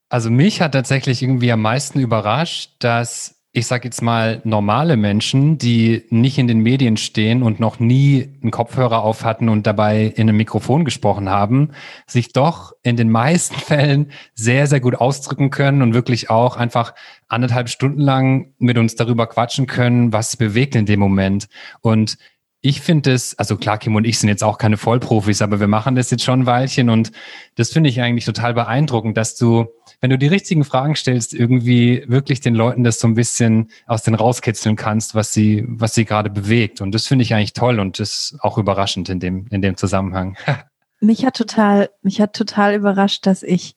Also 0.08 0.30
mich 0.30 0.60
hat 0.60 0.72
tatsächlich 0.72 1.22
irgendwie 1.22 1.52
am 1.52 1.62
meisten 1.62 2.00
überrascht, 2.00 2.72
dass 2.80 3.39
ich 3.52 3.66
sage 3.66 3.88
jetzt 3.88 4.00
mal, 4.00 4.40
normale 4.44 4.96
Menschen, 4.96 5.58
die 5.58 6.04
nicht 6.10 6.38
in 6.38 6.46
den 6.46 6.60
Medien 6.60 6.96
stehen 6.96 7.42
und 7.42 7.58
noch 7.58 7.80
nie 7.80 8.28
einen 8.42 8.52
Kopfhörer 8.52 9.02
auf 9.02 9.24
hatten 9.24 9.48
und 9.48 9.66
dabei 9.66 10.04
in 10.04 10.28
einem 10.28 10.36
Mikrofon 10.36 10.84
gesprochen 10.84 11.28
haben, 11.28 11.70
sich 12.06 12.32
doch 12.32 12.72
in 12.84 12.96
den 12.96 13.10
meisten 13.10 13.54
Fällen 13.60 14.12
sehr, 14.34 14.68
sehr 14.68 14.80
gut 14.80 14.94
ausdrücken 14.94 15.50
können 15.50 15.82
und 15.82 15.94
wirklich 15.94 16.30
auch 16.30 16.56
einfach 16.56 16.94
anderthalb 17.26 17.68
Stunden 17.68 18.00
lang 18.00 18.54
mit 18.58 18.78
uns 18.78 18.94
darüber 18.94 19.26
quatschen 19.26 19.66
können, 19.66 20.12
was 20.12 20.36
bewegt 20.36 20.76
in 20.76 20.86
dem 20.86 21.00
Moment. 21.00 21.48
Und 21.80 22.18
ich 22.62 22.82
finde 22.82 23.12
es, 23.12 23.38
also 23.38 23.56
klar, 23.56 23.78
Kim 23.78 23.96
und 23.96 24.06
ich 24.06 24.18
sind 24.18 24.28
jetzt 24.28 24.44
auch 24.44 24.58
keine 24.58 24.76
Vollprofis, 24.76 25.40
aber 25.40 25.60
wir 25.60 25.66
machen 25.66 25.94
das 25.94 26.10
jetzt 26.10 26.24
schon 26.24 26.40
ein 26.40 26.46
Weilchen 26.46 26.90
und 26.90 27.10
das 27.54 27.72
finde 27.72 27.88
ich 27.88 28.02
eigentlich 28.02 28.26
total 28.26 28.52
beeindruckend, 28.52 29.16
dass 29.16 29.36
du, 29.36 29.66
wenn 30.00 30.10
du 30.10 30.18
die 30.18 30.26
richtigen 30.26 30.64
Fragen 30.64 30.94
stellst, 30.94 31.32
irgendwie 31.32 32.04
wirklich 32.06 32.40
den 32.40 32.54
Leuten 32.54 32.84
das 32.84 33.00
so 33.00 33.08
ein 33.08 33.14
bisschen 33.14 33.70
aus 33.86 34.02
den 34.02 34.14
rauskitzeln 34.14 34.76
kannst, 34.76 35.14
was 35.14 35.32
sie, 35.32 35.64
was 35.68 35.94
sie 35.94 36.04
gerade 36.04 36.28
bewegt. 36.28 36.82
Und 36.82 36.94
das 36.94 37.06
finde 37.06 37.22
ich 37.22 37.32
eigentlich 37.32 37.54
toll 37.54 37.80
und 37.80 37.98
das 37.98 38.10
ist 38.32 38.40
auch 38.40 38.58
überraschend 38.58 39.08
in 39.08 39.20
dem, 39.20 39.46
in 39.50 39.62
dem 39.62 39.76
Zusammenhang. 39.76 40.36
mich 41.00 41.24
hat 41.24 41.36
total, 41.36 41.88
mich 42.02 42.20
hat 42.20 42.34
total 42.34 42.74
überrascht, 42.74 43.26
dass 43.26 43.42
ich 43.42 43.74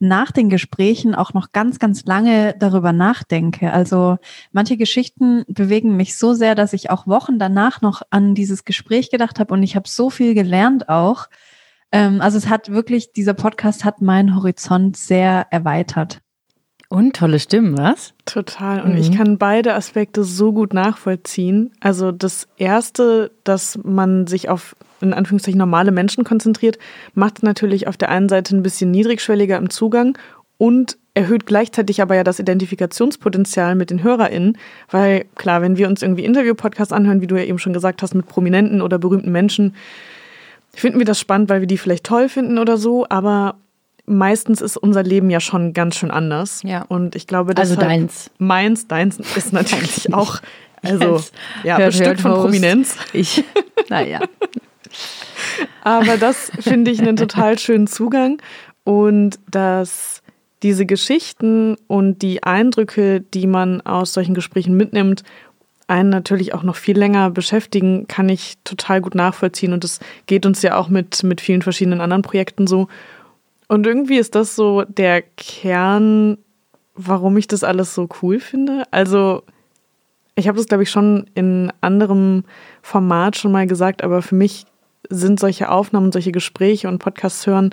nach 0.00 0.32
den 0.32 0.48
Gesprächen 0.48 1.14
auch 1.14 1.34
noch 1.34 1.52
ganz, 1.52 1.78
ganz 1.78 2.04
lange 2.06 2.54
darüber 2.58 2.92
nachdenke. 2.92 3.72
Also 3.72 4.16
manche 4.50 4.76
Geschichten 4.76 5.44
bewegen 5.46 5.96
mich 5.96 6.16
so 6.16 6.32
sehr, 6.32 6.54
dass 6.54 6.72
ich 6.72 6.90
auch 6.90 7.06
Wochen 7.06 7.38
danach 7.38 7.82
noch 7.82 8.02
an 8.10 8.34
dieses 8.34 8.64
Gespräch 8.64 9.10
gedacht 9.10 9.38
habe 9.38 9.54
und 9.54 9.62
ich 9.62 9.76
habe 9.76 9.88
so 9.88 10.10
viel 10.10 10.34
gelernt 10.34 10.88
auch. 10.88 11.28
Ähm, 11.92 12.20
also 12.20 12.38
es 12.38 12.48
hat 12.48 12.70
wirklich, 12.70 13.12
dieser 13.12 13.34
Podcast 13.34 13.84
hat 13.84 14.00
meinen 14.00 14.34
Horizont 14.34 14.96
sehr 14.96 15.46
erweitert. 15.50 16.22
Und 16.90 17.14
tolle 17.14 17.38
Stimmen, 17.38 17.78
was? 17.78 18.14
Total. 18.24 18.82
Und 18.82 18.94
mhm. 18.94 18.98
ich 18.98 19.16
kann 19.16 19.38
beide 19.38 19.74
Aspekte 19.74 20.24
so 20.24 20.52
gut 20.52 20.74
nachvollziehen. 20.74 21.70
Also 21.78 22.10
das 22.10 22.48
erste, 22.56 23.30
dass 23.44 23.78
man 23.84 24.26
sich 24.26 24.48
auf 24.48 24.74
in 25.00 25.14
Anführungszeichen 25.14 25.58
normale 25.58 25.92
Menschen 25.92 26.24
konzentriert, 26.24 26.78
macht 27.14 27.38
es 27.38 27.42
natürlich 27.44 27.86
auf 27.86 27.96
der 27.96 28.10
einen 28.10 28.28
Seite 28.28 28.56
ein 28.56 28.64
bisschen 28.64 28.90
niedrigschwelliger 28.90 29.56
im 29.56 29.70
Zugang 29.70 30.18
und 30.58 30.98
erhöht 31.14 31.46
gleichzeitig 31.46 32.02
aber 32.02 32.16
ja 32.16 32.24
das 32.24 32.40
Identifikationspotenzial 32.40 33.76
mit 33.76 33.90
den 33.90 34.02
HörerInnen, 34.02 34.58
weil 34.90 35.26
klar, 35.36 35.62
wenn 35.62 35.78
wir 35.78 35.86
uns 35.86 36.02
irgendwie 36.02 36.24
Interview-Podcasts 36.24 36.92
anhören, 36.92 37.20
wie 37.20 37.28
du 37.28 37.36
ja 37.36 37.44
eben 37.44 37.60
schon 37.60 37.72
gesagt 37.72 38.02
hast, 38.02 38.14
mit 38.14 38.26
prominenten 38.26 38.82
oder 38.82 38.98
berühmten 38.98 39.30
Menschen, 39.32 39.76
finden 40.74 40.98
wir 40.98 41.06
das 41.06 41.20
spannend, 41.20 41.48
weil 41.48 41.60
wir 41.60 41.68
die 41.68 41.78
vielleicht 41.78 42.04
toll 42.04 42.28
finden 42.28 42.58
oder 42.58 42.76
so, 42.76 43.06
aber 43.08 43.56
meistens 44.10 44.60
ist 44.60 44.76
unser 44.76 45.02
Leben 45.02 45.30
ja 45.30 45.40
schon 45.40 45.72
ganz 45.72 45.96
schön 45.96 46.10
anders. 46.10 46.62
Ja. 46.64 46.82
Und 46.82 47.14
ich 47.16 47.26
glaube, 47.26 47.56
also 47.56 47.76
deins. 47.76 48.30
Meins, 48.38 48.86
deins 48.86 49.18
ist 49.36 49.52
natürlich 49.52 50.12
auch, 50.12 50.40
also 50.82 51.14
yes. 51.14 51.32
ja, 51.64 51.78
hört, 51.78 51.88
bestimmt 51.88 52.08
hört, 52.08 52.20
von 52.20 52.30
Host. 52.32 52.42
Prominenz. 52.42 52.96
Ich, 53.12 53.44
naja. 53.88 54.20
Aber 55.84 56.16
das 56.16 56.50
finde 56.60 56.90
ich 56.90 57.00
einen 57.00 57.16
total 57.16 57.58
schönen 57.58 57.86
Zugang 57.86 58.42
und 58.84 59.38
dass 59.50 60.22
diese 60.62 60.84
Geschichten 60.84 61.76
und 61.86 62.20
die 62.20 62.42
Eindrücke, 62.42 63.20
die 63.20 63.46
man 63.46 63.80
aus 63.82 64.12
solchen 64.12 64.34
Gesprächen 64.34 64.76
mitnimmt, 64.76 65.22
einen 65.86 66.10
natürlich 66.10 66.54
auch 66.54 66.62
noch 66.62 66.76
viel 66.76 66.98
länger 66.98 67.30
beschäftigen, 67.30 68.06
kann 68.06 68.28
ich 68.28 68.58
total 68.64 69.00
gut 69.00 69.14
nachvollziehen. 69.14 69.72
Und 69.72 69.82
das 69.84 70.00
geht 70.26 70.46
uns 70.46 70.62
ja 70.62 70.76
auch 70.76 70.88
mit, 70.88 71.22
mit 71.24 71.40
vielen 71.40 71.62
verschiedenen 71.62 72.00
anderen 72.00 72.22
Projekten 72.22 72.66
so. 72.66 72.88
Und 73.70 73.86
irgendwie 73.86 74.18
ist 74.18 74.34
das 74.34 74.56
so 74.56 74.82
der 74.82 75.22
Kern, 75.22 76.38
warum 76.96 77.36
ich 77.36 77.46
das 77.46 77.62
alles 77.62 77.94
so 77.94 78.08
cool 78.20 78.40
finde. 78.40 78.82
Also, 78.90 79.44
ich 80.34 80.48
habe 80.48 80.58
das, 80.58 80.66
glaube 80.66 80.82
ich, 80.82 80.90
schon 80.90 81.30
in 81.34 81.72
anderem 81.80 82.42
Format 82.82 83.36
schon 83.36 83.52
mal 83.52 83.68
gesagt, 83.68 84.02
aber 84.02 84.22
für 84.22 84.34
mich 84.34 84.66
sind 85.08 85.38
solche 85.38 85.70
Aufnahmen, 85.70 86.10
solche 86.10 86.32
Gespräche 86.32 86.88
und 86.88 86.98
Podcasts 86.98 87.46
hören 87.46 87.70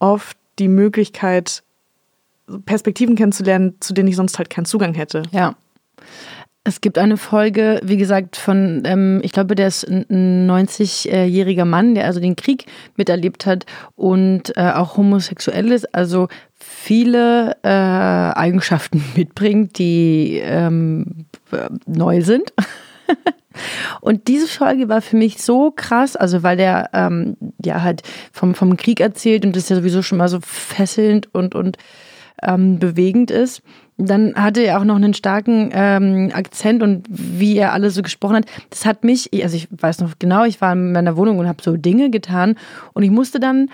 oft 0.00 0.36
die 0.58 0.66
Möglichkeit, 0.66 1.62
Perspektiven 2.64 3.14
kennenzulernen, 3.14 3.76
zu 3.78 3.94
denen 3.94 4.08
ich 4.08 4.16
sonst 4.16 4.38
halt 4.38 4.50
keinen 4.50 4.66
Zugang 4.66 4.94
hätte. 4.94 5.22
Ja. 5.30 5.54
Es 6.66 6.80
gibt 6.80 6.98
eine 6.98 7.16
Folge, 7.16 7.80
wie 7.84 7.96
gesagt, 7.96 8.34
von, 8.34 8.82
ähm, 8.86 9.20
ich 9.22 9.30
glaube, 9.30 9.54
der 9.54 9.68
ist 9.68 9.84
ein 9.84 10.50
90-jähriger 10.50 11.64
Mann, 11.64 11.94
der 11.94 12.06
also 12.06 12.18
den 12.18 12.34
Krieg 12.34 12.66
miterlebt 12.96 13.46
hat 13.46 13.66
und 13.94 14.56
äh, 14.56 14.72
auch 14.72 14.96
homosexuell 14.96 15.70
ist, 15.70 15.94
also 15.94 16.26
viele 16.58 17.56
äh, 17.62 17.68
Eigenschaften 17.68 19.00
mitbringt, 19.14 19.78
die 19.78 20.40
ähm, 20.42 21.26
neu 21.86 22.22
sind. 22.22 22.52
Und 24.02 24.28
diese 24.28 24.48
Folge 24.48 24.90
war 24.90 25.00
für 25.00 25.16
mich 25.16 25.42
so 25.42 25.70
krass, 25.70 26.14
also 26.14 26.42
weil 26.42 26.58
der 26.58 26.90
ähm, 26.92 27.38
ja 27.64 27.80
halt 27.80 28.02
vom, 28.30 28.54
vom 28.54 28.76
Krieg 28.76 29.00
erzählt 29.00 29.46
und 29.46 29.56
das 29.56 29.70
ja 29.70 29.76
sowieso 29.76 30.02
schon 30.02 30.18
mal 30.18 30.28
so 30.28 30.40
fesselnd 30.42 31.34
und, 31.34 31.54
und 31.54 31.78
ähm, 32.42 32.78
bewegend 32.78 33.30
ist. 33.30 33.62
Dann 33.98 34.34
hatte 34.34 34.60
er 34.60 34.78
auch 34.78 34.84
noch 34.84 34.96
einen 34.96 35.14
starken 35.14 35.70
ähm, 35.72 36.30
Akzent 36.34 36.82
und 36.82 37.06
wie 37.08 37.56
er 37.56 37.72
alles 37.72 37.94
so 37.94 38.02
gesprochen 38.02 38.36
hat. 38.36 38.46
Das 38.68 38.84
hat 38.84 39.04
mich, 39.04 39.30
also 39.42 39.56
ich 39.56 39.68
weiß 39.70 40.00
noch 40.00 40.12
genau, 40.18 40.44
ich 40.44 40.60
war 40.60 40.72
in 40.72 40.92
meiner 40.92 41.16
Wohnung 41.16 41.38
und 41.38 41.48
habe 41.48 41.62
so 41.62 41.76
Dinge 41.76 42.10
getan 42.10 42.56
und 42.92 43.02
ich 43.04 43.10
musste 43.10 43.40
dann 43.40 43.70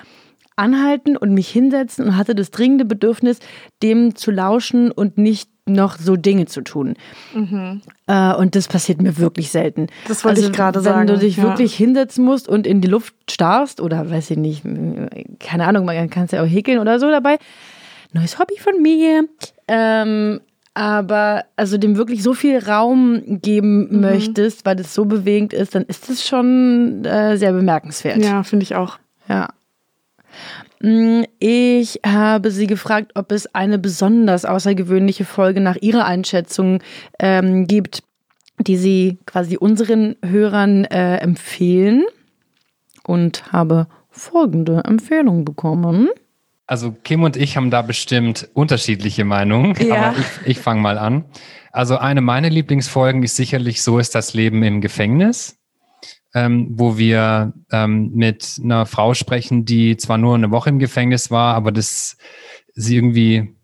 anhalten 0.54 1.16
und 1.16 1.34
mich 1.34 1.48
hinsetzen 1.48 2.04
und 2.04 2.16
hatte 2.16 2.34
das 2.34 2.50
dringende 2.50 2.84
Bedürfnis, 2.84 3.40
dem 3.82 4.14
zu 4.14 4.30
lauschen 4.30 4.92
und 4.92 5.18
nicht 5.18 5.48
noch 5.64 5.96
so 5.96 6.16
Dinge 6.16 6.46
zu 6.46 6.62
tun. 6.62 6.94
Mhm. 7.34 7.82
Äh, 8.06 8.34
und 8.34 8.56
das 8.56 8.66
passiert 8.66 9.00
mir 9.00 9.18
wirklich 9.18 9.50
selten. 9.50 9.86
Das 10.08 10.24
wollte 10.24 10.40
also, 10.40 10.50
ich 10.50 10.56
gerade 10.56 10.80
sagen. 10.80 11.00
Wenn 11.00 11.14
du 11.14 11.18
dich 11.18 11.36
ja. 11.36 11.44
wirklich 11.44 11.74
hinsetzen 11.74 12.24
musst 12.24 12.48
und 12.48 12.66
in 12.66 12.80
die 12.80 12.88
Luft 12.88 13.14
starrst 13.30 13.80
oder 13.80 14.10
weiß 14.10 14.30
ich 14.32 14.38
nicht, 14.38 14.62
keine 15.38 15.66
Ahnung, 15.66 15.84
man 15.84 16.10
kann 16.10 16.24
es 16.24 16.32
ja 16.32 16.42
auch 16.42 16.48
häkeln 16.48 16.78
oder 16.78 16.98
so 16.98 17.10
dabei. 17.10 17.38
Neues 18.12 18.38
Hobby 18.38 18.58
von 18.58 18.80
mir. 18.80 19.28
Ähm, 19.68 20.40
aber 20.74 21.44
also 21.56 21.76
dem 21.76 21.96
wirklich 21.96 22.22
so 22.22 22.32
viel 22.32 22.58
Raum 22.58 23.40
geben 23.42 23.88
mhm. 23.90 24.00
möchtest, 24.00 24.64
weil 24.64 24.76
das 24.76 24.94
so 24.94 25.04
bewegend 25.04 25.52
ist, 25.52 25.74
dann 25.74 25.84
ist 25.84 26.08
das 26.08 26.26
schon 26.26 27.04
äh, 27.04 27.36
sehr 27.36 27.52
bemerkenswert. 27.52 28.24
Ja, 28.24 28.42
finde 28.42 28.62
ich 28.64 28.74
auch. 28.74 28.98
Ja. 29.28 29.48
Mm, 30.80 31.22
ich 31.38 32.00
habe 32.04 32.50
sie 32.50 32.66
gefragt, 32.66 33.12
ob 33.14 33.32
es 33.32 33.54
eine 33.54 33.78
besonders 33.78 34.44
außergewöhnliche 34.44 35.24
Folge 35.24 35.60
nach 35.60 35.76
ihrer 35.76 36.06
Einschätzung 36.06 36.82
ähm, 37.18 37.66
gibt, 37.66 38.02
die 38.58 38.76
sie 38.76 39.18
quasi 39.26 39.56
unseren 39.56 40.16
Hörern 40.24 40.84
äh, 40.84 41.18
empfehlen 41.18 42.04
und 43.04 43.52
habe 43.52 43.86
folgende 44.10 44.82
Empfehlung 44.84 45.44
bekommen. 45.44 46.08
Also 46.66 46.92
Kim 46.92 47.22
und 47.22 47.36
ich 47.36 47.56
haben 47.56 47.70
da 47.70 47.82
bestimmt 47.82 48.48
unterschiedliche 48.54 49.24
Meinungen, 49.24 49.74
ja. 49.84 50.10
aber 50.10 50.18
ich, 50.18 50.26
ich 50.46 50.58
fange 50.58 50.80
mal 50.80 50.98
an. 50.98 51.24
Also 51.70 51.98
eine 51.98 52.20
meiner 52.20 52.50
Lieblingsfolgen 52.50 53.22
ist 53.22 53.36
sicherlich 53.36 53.82
So 53.82 53.98
ist 53.98 54.14
das 54.14 54.34
Leben 54.34 54.62
im 54.62 54.80
Gefängnis 54.80 55.58
ähm, 56.34 56.68
wo 56.70 56.96
wir 56.96 57.52
ähm, 57.70 58.10
mit 58.14 58.58
einer 58.62 58.86
Frau 58.86 59.14
sprechen, 59.14 59.64
die 59.64 59.96
zwar 59.96 60.18
nur 60.18 60.34
eine 60.34 60.50
Woche 60.50 60.70
im 60.70 60.78
Gefängnis 60.78 61.30
war, 61.30 61.54
aber 61.54 61.72
das 61.72 62.16
sie 62.74 62.96
irgendwie 62.96 63.54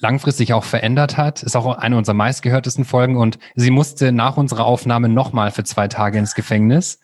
langfristig 0.00 0.52
auch 0.52 0.64
verändert 0.64 1.16
hat. 1.16 1.42
Ist 1.42 1.56
auch 1.56 1.78
eine 1.78 1.96
unserer 1.96 2.14
meistgehörtesten 2.14 2.84
Folgen 2.84 3.16
und 3.16 3.38
sie 3.54 3.70
musste 3.70 4.12
nach 4.12 4.36
unserer 4.36 4.64
Aufnahme 4.64 5.08
nochmal 5.08 5.50
für 5.50 5.64
zwei 5.64 5.88
Tage 5.88 6.18
ins 6.18 6.34
Gefängnis. 6.34 7.00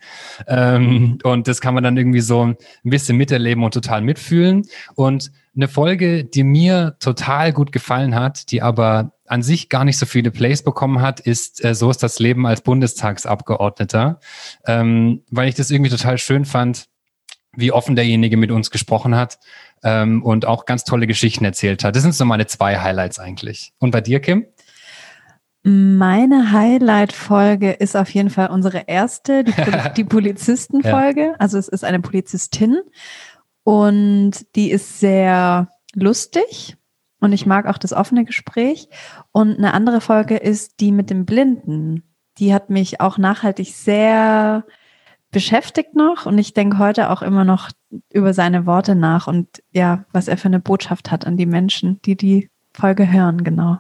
Ähm, 0.47 1.19
und 1.23 1.49
das 1.49 1.61
kann 1.61 1.75
man 1.75 1.85
dann 1.85 1.97
irgendwie 1.97 2.21
so 2.21 2.45
ein 2.45 2.57
bisschen 2.83 3.17
miterleben 3.17 3.65
und 3.65 3.75
total 3.75 4.01
mitfühlen. 4.01 4.63
Und 4.95 5.33
eine 5.57 5.69
Folge, 5.69 6.25
die 6.25 6.43
mir 6.43 6.97
total 7.01 7.53
gut 7.53 7.73
gefallen 7.73 8.15
hat, 8.15 8.51
die 8.51 8.63
aber 8.63 9.13
an 9.27 9.43
sich 9.43 9.69
gar 9.69 9.85
nicht 9.85 9.99
so 9.99 10.07
viele 10.07 10.31
Plays 10.31 10.63
bekommen 10.63 11.01
hat, 11.01 11.21
ist 11.21 11.65
äh, 11.65 11.75
So 11.75 11.91
ist 11.91 12.03
das 12.03 12.19
Leben 12.19 12.47
als 12.47 12.61
Bundestagsabgeordneter, 12.61 14.21
ähm, 14.67 15.23
weil 15.31 15.49
ich 15.49 15.55
das 15.55 15.71
irgendwie 15.71 15.91
total 15.91 16.19
schön 16.19 16.45
fand, 16.45 16.87
wie 17.57 17.73
offen 17.73 17.97
derjenige 17.97 18.37
mit 18.37 18.51
uns 18.51 18.71
gesprochen 18.71 19.15
hat 19.15 19.39
ähm, 19.83 20.23
und 20.23 20.47
auch 20.47 20.65
ganz 20.65 20.85
tolle 20.85 21.07
Geschichten 21.07 21.45
erzählt 21.45 21.85
hat. 21.85 21.95
Das 21.97 22.03
sind 22.03 22.15
so 22.15 22.25
meine 22.25 22.47
zwei 22.47 22.79
Highlights 22.79 23.19
eigentlich. 23.19 23.73
Und 23.79 23.91
bei 23.91 24.01
dir, 24.01 24.21
Kim? 24.21 24.47
Meine 25.67 26.53
Highlight-Folge 26.53 27.73
ist 27.73 27.97
auf 27.97 28.11
jeden 28.11 28.29
Fall 28.29 28.51
unsere 28.51 28.85
erste, 28.87 29.45
die, 29.45 29.53
Poli 29.53 29.79
die 29.97 30.05
Polizistenfolge. 30.05 31.23
Ja. 31.23 31.35
Also 31.39 31.57
es 31.57 31.69
ist 31.69 31.85
eine 31.85 32.01
Polizistin 32.01 32.83
und 33.63 34.33
die 34.57 34.71
ist 34.71 35.01
sehr 35.01 35.69
lustig 35.95 36.77
und 37.21 37.33
ich 37.33 37.47
mag 37.47 37.67
auch 37.67 37.79
das 37.79 37.95
offene 37.95 38.27
Gespräch. 38.27 38.91
Und 39.33 39.57
eine 39.57 39.73
andere 39.73 40.03
Folge 40.03 40.37
ist 40.37 40.81
die 40.81 40.93
mit 40.93 41.09
dem 41.09 41.25
Blinden. 41.25 42.03
Die 42.37 42.53
hat 42.53 42.69
mich 42.69 43.01
auch 43.01 43.17
nachhaltig 43.17 43.75
sehr 43.75 44.67
beschäftigt 45.35 45.97
noch 45.97 46.27
und 46.27 46.39
ich 46.39 46.55
denke 46.55 46.79
heute 46.79 47.11
auch 47.11 47.21
immer 47.21 47.45
noch 47.45 47.69
über 48.13 48.33
seine 48.33 48.67
Worte 48.67 48.95
nach 48.95 49.27
und 49.27 49.49
ja, 49.73 50.05
was 50.13 50.29
er 50.29 50.39
für 50.39 50.47
eine 50.47 50.61
Botschaft 50.61 51.11
hat 51.11 51.27
an 51.27 51.37
die 51.37 51.45
Menschen, 51.45 52.01
die 52.05 52.17
die 52.17 52.49
Folge 52.73 53.11
hören, 53.13 53.43
genau. 53.43 53.79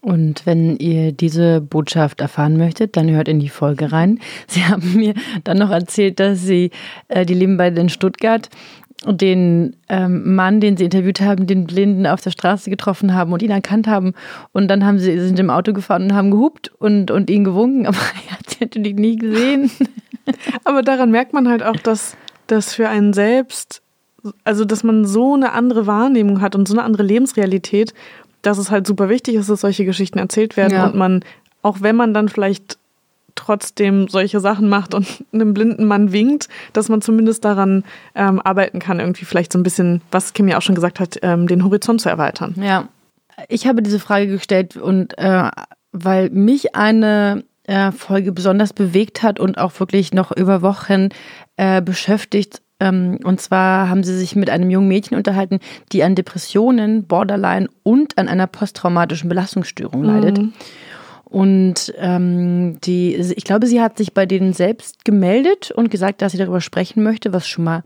Und 0.00 0.46
wenn 0.46 0.76
ihr 0.76 1.12
diese 1.12 1.60
Botschaft 1.60 2.20
erfahren 2.20 2.56
möchtet, 2.56 2.96
dann 2.96 3.10
hört 3.10 3.28
in 3.28 3.40
die 3.40 3.50
Folge 3.50 3.92
rein. 3.92 4.18
Sie 4.46 4.64
haben 4.64 4.94
mir 4.94 5.12
dann 5.44 5.58
noch 5.58 5.70
erzählt, 5.70 6.20
dass 6.20 6.40
sie, 6.40 6.70
äh, 7.08 7.26
die 7.26 7.34
leben 7.34 7.58
beide 7.58 7.80
in 7.80 7.90
Stuttgart, 7.90 8.48
den 9.06 9.76
ähm, 9.88 10.34
Mann, 10.34 10.60
den 10.60 10.76
sie 10.76 10.84
interviewt 10.84 11.20
haben, 11.20 11.46
den 11.46 11.66
Blinden 11.66 12.06
auf 12.06 12.20
der 12.20 12.30
Straße 12.30 12.68
getroffen 12.68 13.14
haben 13.14 13.32
und 13.32 13.42
ihn 13.42 13.50
erkannt 13.50 13.86
haben. 13.86 14.14
Und 14.52 14.68
dann 14.68 14.84
haben 14.84 14.98
sie 14.98 15.18
sind 15.20 15.38
im 15.38 15.50
Auto 15.50 15.72
gefahren 15.72 16.04
und 16.04 16.14
haben 16.14 16.30
gehupt 16.30 16.72
und, 16.78 17.10
und 17.10 17.30
ihn 17.30 17.44
gewunken, 17.44 17.86
aber 17.86 17.96
er 17.96 18.38
hat 18.38 18.50
sie 18.50 18.64
natürlich 18.64 18.96
nie 18.96 19.16
gesehen. 19.16 19.70
aber 20.64 20.82
daran 20.82 21.10
merkt 21.10 21.32
man 21.32 21.48
halt 21.48 21.62
auch, 21.62 21.76
dass 21.76 22.16
das 22.48 22.74
für 22.74 22.88
einen 22.88 23.12
selbst, 23.12 23.82
also 24.42 24.64
dass 24.64 24.82
man 24.82 25.04
so 25.04 25.34
eine 25.34 25.52
andere 25.52 25.86
Wahrnehmung 25.86 26.40
hat 26.40 26.56
und 26.56 26.66
so 26.66 26.74
eine 26.74 26.82
andere 26.82 27.04
Lebensrealität, 27.04 27.94
dass 28.42 28.58
es 28.58 28.70
halt 28.70 28.86
super 28.86 29.08
wichtig 29.08 29.36
ist, 29.36 29.48
dass 29.48 29.60
solche 29.60 29.84
Geschichten 29.84 30.18
erzählt 30.18 30.56
werden 30.56 30.72
ja. 30.72 30.86
und 30.86 30.96
man, 30.96 31.24
auch 31.62 31.82
wenn 31.82 31.94
man 31.94 32.14
dann 32.14 32.28
vielleicht 32.28 32.77
trotzdem 33.38 34.08
solche 34.08 34.40
Sachen 34.40 34.68
macht 34.68 34.94
und 34.94 35.06
einem 35.32 35.54
blinden 35.54 35.86
Mann 35.86 36.12
winkt, 36.12 36.48
dass 36.72 36.88
man 36.88 37.00
zumindest 37.00 37.44
daran 37.44 37.84
ähm, 38.14 38.40
arbeiten 38.40 38.78
kann, 38.78 39.00
irgendwie 39.00 39.24
vielleicht 39.24 39.52
so 39.52 39.58
ein 39.58 39.62
bisschen, 39.62 40.02
was 40.10 40.32
Kim 40.32 40.48
ja 40.48 40.58
auch 40.58 40.62
schon 40.62 40.74
gesagt 40.74 41.00
hat, 41.00 41.18
ähm, 41.22 41.46
den 41.46 41.64
Horizont 41.64 42.00
zu 42.00 42.08
erweitern. 42.08 42.54
Ja, 42.60 42.88
ich 43.48 43.66
habe 43.66 43.82
diese 43.82 44.00
Frage 44.00 44.26
gestellt 44.26 44.76
und 44.76 45.16
äh, 45.18 45.50
weil 45.92 46.30
mich 46.30 46.74
eine 46.74 47.44
äh, 47.64 47.92
Folge 47.92 48.32
besonders 48.32 48.72
bewegt 48.72 49.22
hat 49.22 49.38
und 49.38 49.58
auch 49.58 49.78
wirklich 49.78 50.12
noch 50.12 50.32
über 50.32 50.62
Wochen 50.62 51.10
äh, 51.56 51.80
beschäftigt. 51.80 52.62
Ähm, 52.80 53.18
und 53.24 53.40
zwar 53.40 53.88
haben 53.88 54.04
sie 54.04 54.16
sich 54.16 54.36
mit 54.36 54.50
einem 54.50 54.70
jungen 54.70 54.88
Mädchen 54.88 55.16
unterhalten, 55.16 55.58
die 55.92 56.02
an 56.02 56.14
Depressionen, 56.14 57.04
Borderline 57.04 57.68
und 57.82 58.18
an 58.18 58.28
einer 58.28 58.46
posttraumatischen 58.46 59.28
Belastungsstörung 59.28 60.02
leidet. 60.02 60.38
Mhm. 60.38 60.52
Und 61.30 61.92
ähm, 61.98 62.80
die, 62.80 63.14
ich 63.14 63.44
glaube, 63.44 63.66
sie 63.66 63.82
hat 63.82 63.98
sich 63.98 64.14
bei 64.14 64.24
denen 64.24 64.54
selbst 64.54 65.04
gemeldet 65.04 65.70
und 65.70 65.90
gesagt, 65.90 66.22
dass 66.22 66.32
sie 66.32 66.38
darüber 66.38 66.62
sprechen 66.62 67.02
möchte, 67.02 67.32
was 67.34 67.46
schon 67.46 67.64
mal 67.64 67.84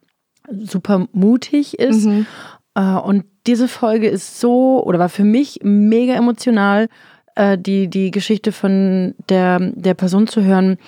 super 0.49 1.09
mutig 1.13 1.79
ist. 1.79 2.05
Mhm. 2.05 2.27
Äh, 2.75 2.95
und 2.95 3.25
diese 3.47 3.67
Folge 3.67 4.09
ist 4.09 4.39
so 4.39 4.83
oder 4.85 5.01
war 5.01 5.09
für 5.09 5.25
mich 5.25 5.61
mega 5.63 6.15
emotional, 6.15 6.89
äh, 7.35 7.59
die, 7.59 7.89
die 7.89 8.13
Geschichte 8.13 8.53
von 8.53 9.15
der, 9.29 9.59
der 9.59 9.95
Person 9.95 10.29
zu 10.29 10.43
hören. 10.45 10.79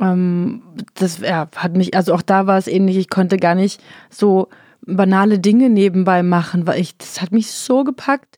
Ähm, 0.00 0.62
das 0.94 1.20
ja, 1.20 1.48
hat 1.54 1.76
mich, 1.76 1.94
also 1.94 2.14
auch 2.14 2.22
da 2.22 2.48
war 2.48 2.58
es 2.58 2.66
ähnlich, 2.66 2.96
ich 2.96 3.10
konnte 3.10 3.36
gar 3.36 3.54
nicht 3.54 3.80
so 4.10 4.48
banale 4.84 5.38
Dinge 5.38 5.70
nebenbei 5.70 6.22
machen, 6.22 6.66
weil 6.66 6.80
ich, 6.80 6.96
das 6.98 7.20
hat 7.20 7.32
mich 7.32 7.50
so 7.50 7.84
gepackt. 7.84 8.36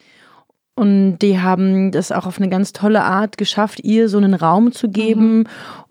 Und 0.79 1.19
die 1.19 1.41
haben 1.41 1.91
das 1.91 2.13
auch 2.13 2.25
auf 2.25 2.39
eine 2.39 2.49
ganz 2.49 2.73
tolle 2.73 3.03
Art 3.03 3.37
geschafft, 3.37 3.81
ihr 3.83 4.09
so 4.09 4.17
einen 4.17 4.33
Raum 4.33 4.71
zu 4.71 4.89
geben 4.89 5.39
mhm. 5.39 5.47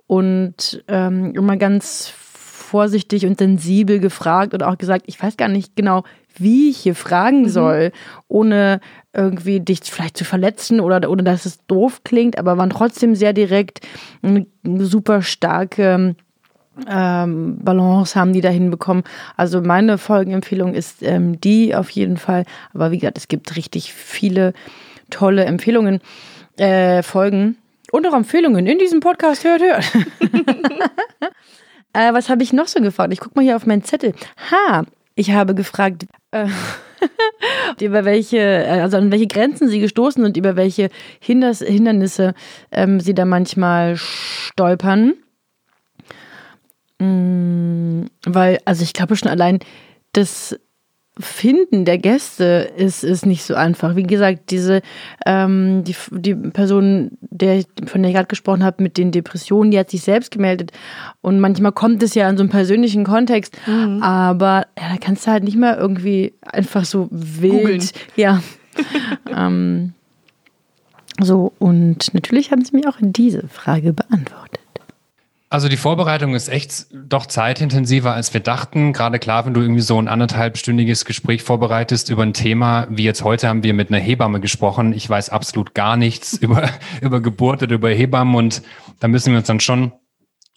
und 0.08 0.84
ähm, 0.88 1.34
immer 1.36 1.58
ganz 1.58 2.08
vorsichtig 2.08 3.26
und 3.26 3.38
sensibel 3.38 4.00
gefragt 4.00 4.54
und 4.54 4.64
auch 4.64 4.78
gesagt, 4.78 5.04
ich 5.08 5.22
weiß 5.22 5.36
gar 5.36 5.50
nicht 5.50 5.76
genau, 5.76 6.04
wie 6.38 6.70
ich 6.70 6.78
hier 6.78 6.96
fragen 6.96 7.42
mhm. 7.42 7.50
soll, 7.50 7.92
ohne 8.30 8.80
irgendwie 9.12 9.60
dich 9.60 9.82
vielleicht 9.84 10.16
zu 10.16 10.24
verletzen 10.24 10.80
oder, 10.80 11.10
oder 11.10 11.24
dass 11.24 11.46
es 11.46 11.66
doof 11.68 12.06
klingt, 12.06 12.38
aber 12.38 12.58
waren 12.58 12.70
trotzdem 12.70 13.14
sehr 13.14 13.34
direkt, 13.34 13.86
eine 14.22 14.46
super 14.64 15.22
starke 15.22 16.16
ähm, 16.88 17.58
Balance 17.60 18.20
haben 18.20 18.34
die 18.34 18.42
da 18.42 18.50
hinbekommen. 18.50 19.04
Also 19.36 19.62
meine 19.62 19.98
Folgenempfehlung 19.98 20.74
ist 20.74 21.02
ähm, 21.02 21.40
die 21.42 21.76
auf 21.76 21.90
jeden 21.90 22.18
Fall. 22.18 22.46
Aber 22.74 22.92
wie 22.92 23.00
gesagt, 23.00 23.18
es 23.18 23.28
gibt 23.28 23.56
richtig 23.56 23.94
viele 23.94 24.54
tolle 25.10 25.46
Empfehlungen, 25.46 26.02
äh, 26.58 27.02
Folgen 27.04 27.58
und 27.92 28.06
auch 28.08 28.14
Empfehlungen 28.14 28.68
in 28.68 28.78
diesem 28.78 29.00
Podcast. 29.00 29.44
Hört, 29.44 29.62
hört. 29.62 29.86
äh, 31.94 32.14
was 32.14 32.30
habe 32.30 32.44
ich 32.44 32.54
noch 32.54 32.68
so 32.68 32.82
gefragt? 32.82 33.14
Ich 33.14 33.20
gucke 33.20 33.36
mal 33.36 33.44
hier 33.44 33.56
auf 33.56 33.66
meinen 33.66 33.84
Zettel. 33.84 34.14
Ha, 34.52 34.84
ich 35.16 35.32
habe 35.32 35.56
gefragt, 35.56 36.06
äh, 36.32 36.48
über 37.82 38.06
welche, 38.06 38.38
äh, 38.38 38.82
also 38.82 38.98
an 38.98 39.12
welche 39.12 39.28
Grenzen 39.28 39.68
sie 39.68 39.80
gestoßen 39.80 40.24
und 40.24 40.38
über 40.38 40.56
welche 40.56 40.90
Hindernisse 41.20 42.34
ähm, 42.72 43.00
sie 43.00 43.14
da 43.14 43.26
manchmal 43.26 43.96
stolpern. 43.98 45.14
Mm, 47.00 48.06
weil, 48.26 48.60
also 48.66 48.84
ich 48.84 48.94
glaube 48.94 49.16
schon 49.16 49.30
allein 49.30 49.60
das 50.14 50.56
Finden 51.20 51.86
der 51.86 51.98
Gäste 51.98 52.72
ist, 52.76 53.04
ist 53.04 53.26
nicht 53.26 53.44
so 53.44 53.56
einfach. 53.56 53.96
Wie 53.96 54.04
gesagt, 54.04 54.52
diese 54.52 54.82
ähm, 55.26 55.84
die, 55.84 55.96
die 56.12 56.36
Person, 56.36 57.18
der, 57.22 57.64
von 57.86 58.02
der 58.02 58.10
ich 58.10 58.16
gerade 58.16 58.28
gesprochen 58.28 58.64
habe, 58.64 58.84
mit 58.84 58.98
den 58.98 59.12
Depressionen, 59.12 59.72
die 59.72 59.80
hat 59.80 59.90
sich 59.90 60.02
selbst 60.02 60.32
gemeldet. 60.32 60.72
Und 61.22 61.40
manchmal 61.40 61.72
kommt 61.72 62.04
es 62.04 62.14
ja 62.14 62.30
in 62.30 62.38
so 62.38 62.44
einem 62.44 62.52
persönlichen 62.52 63.04
Kontext, 63.04 63.58
mhm. 63.66 64.02
aber 64.04 64.68
ja, 64.78 64.90
da 64.92 64.98
kannst 65.00 65.26
du 65.26 65.32
halt 65.32 65.44
nicht 65.44 65.58
mehr 65.58 65.78
irgendwie 65.78 66.34
einfach 66.42 66.86
so 66.86 67.08
wild. 67.12 67.62
Googlen. 67.62 67.90
Ja. 68.16 68.42
ähm, 69.36 69.94
so, 71.20 71.52
und 71.58 72.14
natürlich 72.14 72.52
haben 72.52 72.64
sie 72.64 72.76
mir 72.76 72.88
auch 72.88 72.98
diese 73.00 73.48
Frage 73.48 73.94
beantwortet. 73.94 74.60
Also 75.50 75.70
die 75.70 75.78
Vorbereitung 75.78 76.36
ist 76.36 76.50
echt 76.50 76.88
doch 76.92 77.26
zeitintensiver, 77.26 78.14
als 78.14 78.34
wir 78.34 78.42
dachten. 78.42 78.92
Gerade 78.92 79.18
klar, 79.18 79.46
wenn 79.46 79.54
du 79.54 79.62
irgendwie 79.62 79.82
so 79.82 79.98
ein 79.98 80.10
anderthalbstündiges 80.10 81.06
Gespräch 81.06 81.42
vorbereitest 81.42 82.10
über 82.10 82.24
ein 82.24 82.34
Thema, 82.34 82.86
wie 82.90 83.06
jetzt 83.06 83.24
heute 83.24 83.48
haben 83.48 83.64
wir 83.64 83.74
mit 83.74 83.90
einer 83.90 84.00
Hebamme 84.00 84.42
gesprochen. 84.42 84.92
Ich 84.92 85.10
weiß 85.10 85.30
absolut 85.30 85.74
gar 85.74 85.96
nichts 85.96 86.34
über, 86.42 86.70
über 87.02 87.22
Geburt 87.22 87.64
oder 87.64 87.76
über 87.76 87.90
Hebammen 87.90 88.36
und 88.36 88.62
da 89.00 89.08
müssen 89.08 89.32
wir 89.32 89.40
uns 89.40 89.48
dann 89.48 89.62
schon 89.62 89.94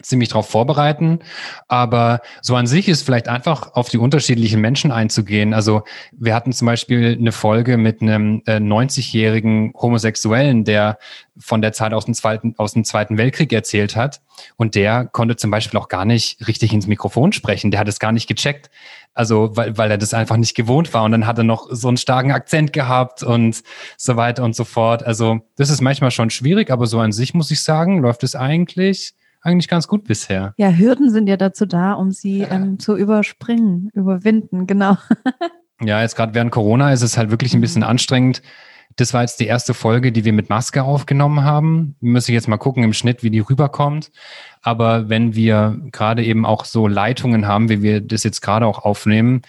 ziemlich 0.02 0.28
darauf 0.30 0.48
vorbereiten. 0.48 1.20
Aber 1.68 2.20
so 2.42 2.56
an 2.56 2.66
sich 2.66 2.88
ist 2.88 3.02
vielleicht 3.02 3.28
einfach 3.28 3.74
auf 3.74 3.88
die 3.88 3.98
unterschiedlichen 3.98 4.60
Menschen 4.60 4.90
einzugehen. 4.90 5.54
Also 5.54 5.82
wir 6.12 6.34
hatten 6.34 6.52
zum 6.52 6.66
Beispiel 6.66 7.16
eine 7.18 7.32
Folge 7.32 7.76
mit 7.76 8.02
einem 8.02 8.42
äh, 8.46 8.56
90-jährigen 8.56 9.72
Homosexuellen, 9.74 10.64
der 10.64 10.98
von 11.38 11.62
der 11.62 11.72
Zeit 11.72 11.92
aus 11.92 12.04
dem, 12.04 12.14
Zweiten, 12.14 12.54
aus 12.58 12.72
dem 12.72 12.84
Zweiten 12.84 13.18
Weltkrieg 13.18 13.52
erzählt 13.52 13.96
hat. 13.96 14.20
Und 14.56 14.74
der 14.74 15.06
konnte 15.06 15.36
zum 15.36 15.50
Beispiel 15.50 15.78
auch 15.78 15.88
gar 15.88 16.04
nicht 16.04 16.46
richtig 16.46 16.72
ins 16.72 16.86
Mikrofon 16.86 17.32
sprechen. 17.32 17.70
Der 17.70 17.80
hat 17.80 17.88
es 17.88 17.98
gar 17.98 18.12
nicht 18.12 18.26
gecheckt. 18.26 18.70
Also, 19.12 19.56
weil, 19.56 19.76
weil 19.76 19.90
er 19.90 19.98
das 19.98 20.14
einfach 20.14 20.36
nicht 20.36 20.54
gewohnt 20.54 20.94
war. 20.94 21.04
Und 21.04 21.12
dann 21.12 21.26
hat 21.26 21.38
er 21.38 21.44
noch 21.44 21.66
so 21.70 21.88
einen 21.88 21.96
starken 21.96 22.30
Akzent 22.30 22.72
gehabt 22.72 23.22
und 23.22 23.62
so 23.96 24.16
weiter 24.16 24.44
und 24.44 24.54
so 24.54 24.64
fort. 24.64 25.02
Also, 25.02 25.40
das 25.56 25.70
ist 25.70 25.80
manchmal 25.80 26.10
schon 26.10 26.30
schwierig, 26.30 26.70
aber 26.70 26.86
so 26.86 27.00
an 27.00 27.12
sich 27.12 27.34
muss 27.34 27.50
ich 27.50 27.62
sagen, 27.62 28.00
läuft 28.00 28.22
es 28.22 28.36
eigentlich 28.36 29.14
eigentlich 29.42 29.68
ganz 29.68 29.88
gut 29.88 30.04
bisher. 30.04 30.54
Ja, 30.56 30.70
Hürden 30.70 31.10
sind 31.10 31.26
ja 31.26 31.36
dazu 31.36 31.66
da, 31.66 31.92
um 31.94 32.10
sie 32.10 32.42
ähm, 32.42 32.78
zu 32.78 32.96
überspringen, 32.96 33.90
überwinden, 33.94 34.66
genau. 34.66 34.96
ja, 35.80 36.02
jetzt 36.02 36.16
gerade 36.16 36.34
während 36.34 36.52
Corona 36.52 36.92
ist 36.92 37.02
es 37.02 37.16
halt 37.16 37.30
wirklich 37.30 37.54
ein 37.54 37.60
bisschen 37.60 37.82
anstrengend. 37.82 38.42
Das 38.96 39.14
war 39.14 39.22
jetzt 39.22 39.38
die 39.40 39.46
erste 39.46 39.72
Folge, 39.72 40.10
die 40.12 40.24
wir 40.24 40.32
mit 40.32 40.50
Maske 40.50 40.82
aufgenommen 40.82 41.44
haben. 41.44 41.94
Müsste 42.00 42.32
ich 42.32 42.34
jetzt 42.34 42.48
mal 42.48 42.58
gucken 42.58 42.82
im 42.82 42.92
Schnitt, 42.92 43.22
wie 43.22 43.30
die 43.30 43.38
rüberkommt. 43.38 44.10
Aber 44.62 45.08
wenn 45.08 45.34
wir 45.34 45.80
gerade 45.92 46.24
eben 46.24 46.44
auch 46.44 46.64
so 46.64 46.88
Leitungen 46.88 47.46
haben, 47.46 47.68
wie 47.68 47.82
wir 47.82 48.00
das 48.00 48.24
jetzt 48.24 48.42
gerade 48.42 48.66
auch 48.66 48.80
aufnehmen, 48.80 49.42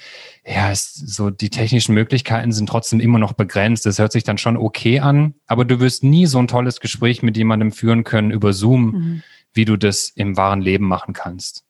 ja, 0.45 0.71
es, 0.71 0.93
so 0.93 1.31
die 1.31 1.49
technischen 1.49 1.95
Möglichkeiten 1.95 2.51
sind 2.51 2.69
trotzdem 2.69 2.99
immer 2.99 3.19
noch 3.19 3.33
begrenzt. 3.33 3.85
Das 3.85 3.99
hört 3.99 4.11
sich 4.11 4.23
dann 4.23 4.37
schon 4.37 4.57
okay 4.57 4.99
an, 4.99 5.33
aber 5.47 5.65
du 5.65 5.79
wirst 5.79 6.03
nie 6.03 6.27
so 6.27 6.37
ein 6.37 6.47
tolles 6.47 6.79
Gespräch 6.79 7.23
mit 7.23 7.35
jemandem 7.35 7.71
führen 7.71 8.03
können 8.03 8.31
über 8.31 8.53
Zoom, 8.53 8.85
mhm 8.91 9.23
wie 9.53 9.65
du 9.65 9.77
das 9.77 10.11
im 10.15 10.37
wahren 10.37 10.61
Leben 10.61 10.87
machen 10.87 11.13
kannst. 11.13 11.63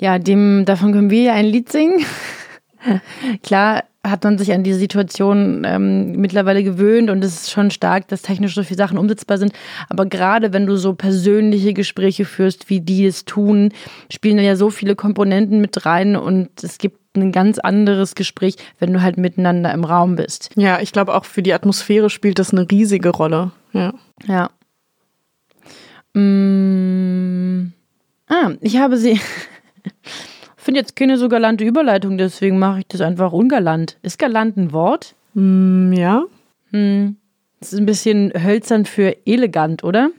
Ja, 0.00 0.18
dem, 0.18 0.64
davon 0.64 0.92
können 0.92 1.10
wir 1.10 1.22
ja 1.22 1.32
ein 1.34 1.46
Lied 1.46 1.70
singen. 1.70 2.04
Klar 3.42 3.84
hat 4.02 4.24
man 4.24 4.38
sich 4.38 4.52
an 4.52 4.62
diese 4.62 4.78
Situation 4.78 5.62
ähm, 5.66 6.12
mittlerweile 6.12 6.64
gewöhnt 6.64 7.10
und 7.10 7.22
es 7.22 7.42
ist 7.42 7.50
schon 7.50 7.70
stark, 7.70 8.08
dass 8.08 8.22
technisch 8.22 8.54
so 8.54 8.62
viele 8.62 8.78
Sachen 8.78 8.96
umsetzbar 8.96 9.36
sind. 9.36 9.52
Aber 9.90 10.06
gerade 10.06 10.54
wenn 10.54 10.66
du 10.66 10.76
so 10.76 10.94
persönliche 10.94 11.74
Gespräche 11.74 12.24
führst, 12.24 12.70
wie 12.70 12.80
die 12.80 13.04
es 13.04 13.26
tun, 13.26 13.72
spielen 14.10 14.38
da 14.38 14.42
ja 14.42 14.56
so 14.56 14.70
viele 14.70 14.96
Komponenten 14.96 15.60
mit 15.60 15.84
rein 15.84 16.16
und 16.16 16.64
es 16.64 16.78
gibt 16.78 16.98
ein 17.14 17.30
ganz 17.30 17.58
anderes 17.58 18.14
Gespräch, 18.14 18.56
wenn 18.78 18.92
du 18.92 19.02
halt 19.02 19.18
miteinander 19.18 19.72
im 19.74 19.84
Raum 19.84 20.16
bist. 20.16 20.50
Ja, 20.56 20.80
ich 20.80 20.92
glaube 20.92 21.14
auch 21.14 21.26
für 21.26 21.42
die 21.42 21.52
Atmosphäre 21.52 22.08
spielt 22.08 22.38
das 22.38 22.52
eine 22.52 22.70
riesige 22.70 23.10
Rolle. 23.10 23.50
Ja. 23.72 23.92
Ja. 24.26 24.50
Mm, 26.14 27.72
ah, 28.28 28.52
ich 28.60 28.78
habe 28.78 28.96
sie. 28.96 29.20
finde 30.70 30.80
jetzt 30.80 30.94
keine 30.94 31.18
so 31.18 31.28
galante 31.28 31.64
Überleitung, 31.64 32.16
deswegen 32.16 32.58
mache 32.60 32.80
ich 32.80 32.86
das 32.86 33.00
einfach 33.00 33.32
ungalant. 33.32 33.98
Ist 34.02 34.20
galant 34.20 34.56
ein 34.56 34.72
Wort? 34.72 35.16
Mm, 35.34 35.92
ja. 35.92 36.22
Hm. 36.70 37.16
Das 37.58 37.72
ist 37.72 37.78
ein 37.80 37.86
bisschen 37.86 38.32
hölzern 38.32 38.84
für 38.84 39.16
elegant, 39.26 39.82
oder? 39.82 40.10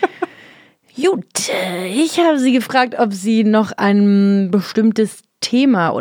Gut, 0.96 1.50
ich 1.86 2.18
habe 2.20 2.38
sie 2.38 2.52
gefragt, 2.52 2.94
ob 2.98 3.12
sie 3.12 3.44
noch 3.44 3.72
ein 3.72 4.50
bestimmtes 4.50 5.22
Thema 5.44 6.00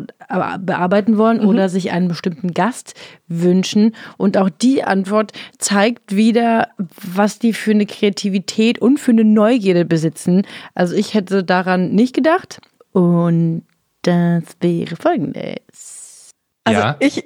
bearbeiten 0.60 1.18
wollen 1.18 1.42
mhm. 1.42 1.48
oder 1.48 1.68
sich 1.68 1.92
einen 1.92 2.08
bestimmten 2.08 2.54
Gast 2.54 2.94
wünschen. 3.28 3.94
Und 4.16 4.38
auch 4.38 4.50
die 4.50 4.86
Antwort 4.86 5.34
zeigt 5.58 6.16
wieder, 6.16 6.70
was 6.78 7.40
die 7.40 7.52
für 7.52 7.72
eine 7.72 7.86
Kreativität 7.86 8.80
und 8.80 9.00
für 9.00 9.12
eine 9.12 9.26
Neugierde 9.26 9.84
besitzen. 9.84 10.44
Also 10.76 10.96
ich 10.96 11.14
hätte 11.14 11.44
daran 11.44 11.92
nicht 11.92 12.16
gedacht. 12.16 12.62
Und 12.94 13.64
das 14.04 14.44
wäre 14.62 14.96
folgendes. 14.96 16.32
Also 16.64 16.80
ja. 16.80 16.96
ich, 17.00 17.26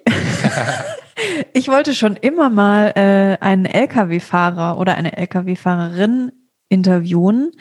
ich 1.54 1.68
wollte 1.68 1.94
schon 1.94 2.16
immer 2.16 2.50
mal 2.50 2.94
äh, 2.96 3.38
einen 3.46 3.66
Lkw-Fahrer 3.66 4.80
oder 4.80 4.96
eine 4.96 5.16
Lkw-Fahrerin 5.18 6.32
interviewen. 6.70 7.52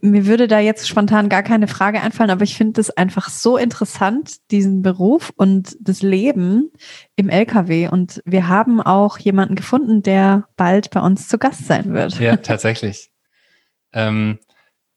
Mir 0.00 0.26
würde 0.26 0.48
da 0.48 0.58
jetzt 0.60 0.88
spontan 0.88 1.28
gar 1.28 1.42
keine 1.42 1.68
Frage 1.68 2.00
einfallen, 2.00 2.30
aber 2.30 2.42
ich 2.42 2.56
finde 2.56 2.80
es 2.80 2.90
einfach 2.90 3.28
so 3.28 3.58
interessant, 3.58 4.36
diesen 4.50 4.80
Beruf 4.80 5.30
und 5.36 5.76
das 5.78 6.00
Leben 6.00 6.70
im 7.16 7.28
LKW. 7.28 7.88
Und 7.88 8.22
wir 8.24 8.48
haben 8.48 8.80
auch 8.80 9.18
jemanden 9.18 9.56
gefunden, 9.56 10.02
der 10.02 10.48
bald 10.56 10.90
bei 10.90 11.00
uns 11.00 11.28
zu 11.28 11.36
Gast 11.36 11.66
sein 11.66 11.92
wird. 11.92 12.18
Ja, 12.18 12.36
tatsächlich. 12.36 13.10
ähm, 13.92 14.38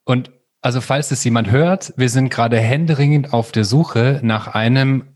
und 0.06 0.32
also 0.62 0.80
falls 0.82 1.12
es 1.12 1.23
jemand 1.23 1.52
hört, 1.52 1.93
wir 1.97 2.10
sind 2.10 2.30
gerade 2.30 2.58
händeringend 2.58 3.34
auf 3.34 3.52
der 3.52 3.65
Suche 3.65 4.21
nach 4.23 4.47
einem 4.47 5.10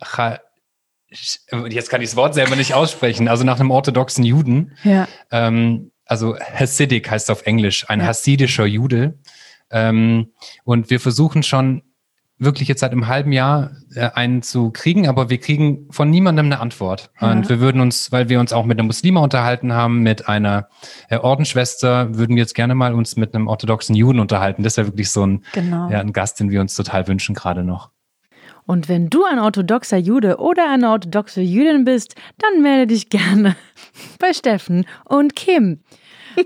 jetzt 1.67 1.89
kann 1.89 2.01
ich 2.01 2.09
das 2.09 2.15
Wort 2.15 2.33
selber 2.33 2.55
nicht 2.55 2.73
aussprechen, 2.73 3.27
also 3.27 3.43
nach 3.43 3.59
einem 3.59 3.71
orthodoxen 3.71 4.23
Juden. 4.23 4.77
Ja. 4.83 5.07
Ähm, 5.29 5.91
also 6.05 6.37
Hasidic 6.37 7.09
heißt 7.09 7.29
auf 7.31 7.45
Englisch, 7.45 7.89
ein 7.89 7.99
ja. 7.99 8.07
hasidischer 8.07 8.65
Jude. 8.65 9.19
Ähm, 9.71 10.31
und 10.63 10.89
wir 10.89 10.99
versuchen 10.99 11.43
schon 11.43 11.83
wirklich 12.41 12.67
jetzt 12.67 12.79
seit 12.79 12.91
einem 12.91 13.07
halben 13.07 13.31
Jahr 13.31 13.71
äh, 13.93 14.09
einen 14.15 14.41
zu 14.41 14.71
kriegen, 14.71 15.07
aber 15.07 15.29
wir 15.29 15.37
kriegen 15.37 15.87
von 15.91 16.09
niemandem 16.09 16.47
eine 16.47 16.59
Antwort. 16.59 17.11
Ja. 17.21 17.31
Und 17.31 17.47
wir 17.49 17.59
würden 17.59 17.81
uns, 17.81 18.11
weil 18.11 18.29
wir 18.29 18.39
uns 18.39 18.51
auch 18.51 18.65
mit 18.65 18.79
einer 18.79 18.87
Muslima 18.87 19.21
unterhalten 19.21 19.73
haben, 19.73 19.99
mit 19.99 20.27
einer 20.27 20.67
äh, 21.09 21.17
Ordensschwester, 21.17 22.17
würden 22.17 22.35
wir 22.35 22.41
jetzt 22.41 22.55
gerne 22.55 22.73
mal 22.73 22.95
uns 22.95 23.15
mit 23.15 23.35
einem 23.35 23.47
orthodoxen 23.47 23.95
Juden 23.95 24.19
unterhalten. 24.19 24.63
Das 24.63 24.75
wäre 24.77 24.87
wirklich 24.87 25.11
so 25.11 25.25
ein, 25.25 25.43
genau. 25.53 25.89
ja, 25.89 25.99
ein 25.99 26.13
Gast, 26.13 26.39
den 26.39 26.49
wir 26.49 26.61
uns 26.61 26.75
total 26.75 27.07
wünschen 27.07 27.35
gerade 27.35 27.63
noch. 27.63 27.91
Und 28.65 28.89
wenn 28.89 29.09
du 29.09 29.23
ein 29.25 29.39
orthodoxer 29.39 29.97
Jude 29.97 30.37
oder 30.37 30.71
eine 30.71 30.89
orthodoxe 30.89 31.41
Jüdin 31.41 31.85
bist, 31.85 32.15
dann 32.39 32.61
melde 32.61 32.87
dich 32.87 33.09
gerne 33.09 33.55
bei 34.19 34.33
Steffen 34.33 34.85
und 35.05 35.35
Kim. 35.35 35.81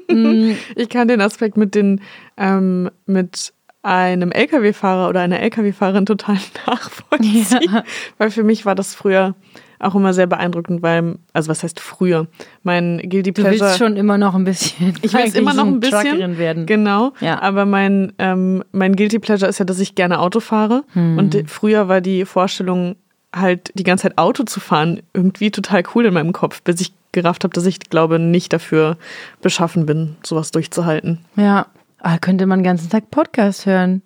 Mm. 0.09 0.51
ich 0.75 0.89
kann 0.89 1.07
den 1.07 1.21
Aspekt 1.21 1.57
mit 1.57 1.75
den 1.75 2.01
ähm, 2.37 2.89
mit 3.05 3.53
einem 3.81 4.31
Lkw-Fahrer 4.31 5.09
oder 5.09 5.21
einer 5.21 5.39
Lkw-Fahrerin 5.39 6.05
total 6.05 6.37
nachvollziehen, 6.67 7.71
ja. 7.71 7.83
weil 8.17 8.31
für 8.31 8.43
mich 8.43 8.65
war 8.65 8.75
das 8.75 8.95
früher 8.95 9.35
auch 9.79 9.95
immer 9.95 10.13
sehr 10.13 10.27
beeindruckend, 10.27 10.81
weil, 10.81 11.17
also 11.33 11.49
was 11.49 11.63
heißt 11.63 11.79
früher? 11.79 12.27
Mein 12.63 12.97
Guilty 13.03 13.31
Pleasure. 13.31 13.57
Du 13.57 13.61
willst 13.61 13.77
schon 13.77 13.97
immer 13.97 14.17
noch 14.17 14.33
ein 14.33 14.43
bisschen. 14.43 14.95
Ich 15.01 15.13
will 15.13 15.35
immer 15.35 15.53
noch 15.53 15.67
ein 15.67 15.79
bisschen. 15.79 16.37
werden. 16.37 16.65
Genau. 16.65 17.13
Ja. 17.19 17.41
Aber 17.41 17.65
mein, 17.65 18.13
ähm, 18.17 18.63
mein 18.71 18.95
Guilty 18.95 19.19
Pleasure 19.19 19.49
ist 19.49 19.59
ja, 19.59 19.65
dass 19.65 19.79
ich 19.79 19.95
gerne 19.95 20.19
Auto 20.19 20.39
fahre. 20.39 20.83
Hm. 20.93 21.17
Und 21.17 21.43
früher 21.47 21.87
war 21.87 22.01
die 22.01 22.25
Vorstellung, 22.25 22.95
halt 23.33 23.71
die 23.75 23.83
ganze 23.83 24.03
Zeit 24.03 24.17
Auto 24.17 24.43
zu 24.43 24.59
fahren, 24.59 25.01
irgendwie 25.13 25.51
total 25.51 25.83
cool 25.93 26.05
in 26.05 26.13
meinem 26.13 26.31
Kopf, 26.31 26.61
bis 26.61 26.79
ich 26.79 26.93
gerafft 27.15 27.43
habe, 27.43 27.53
dass 27.53 27.65
ich 27.65 27.79
glaube, 27.79 28.19
nicht 28.19 28.53
dafür 28.53 28.97
beschaffen 29.41 29.87
bin, 29.87 30.15
sowas 30.23 30.51
durchzuhalten. 30.51 31.25
Ja. 31.35 31.65
Ah, 31.99 32.19
könnte 32.19 32.45
man 32.45 32.59
den 32.59 32.65
ganzen 32.65 32.89
Tag 32.91 33.09
Podcast 33.09 33.65
hören. 33.65 34.03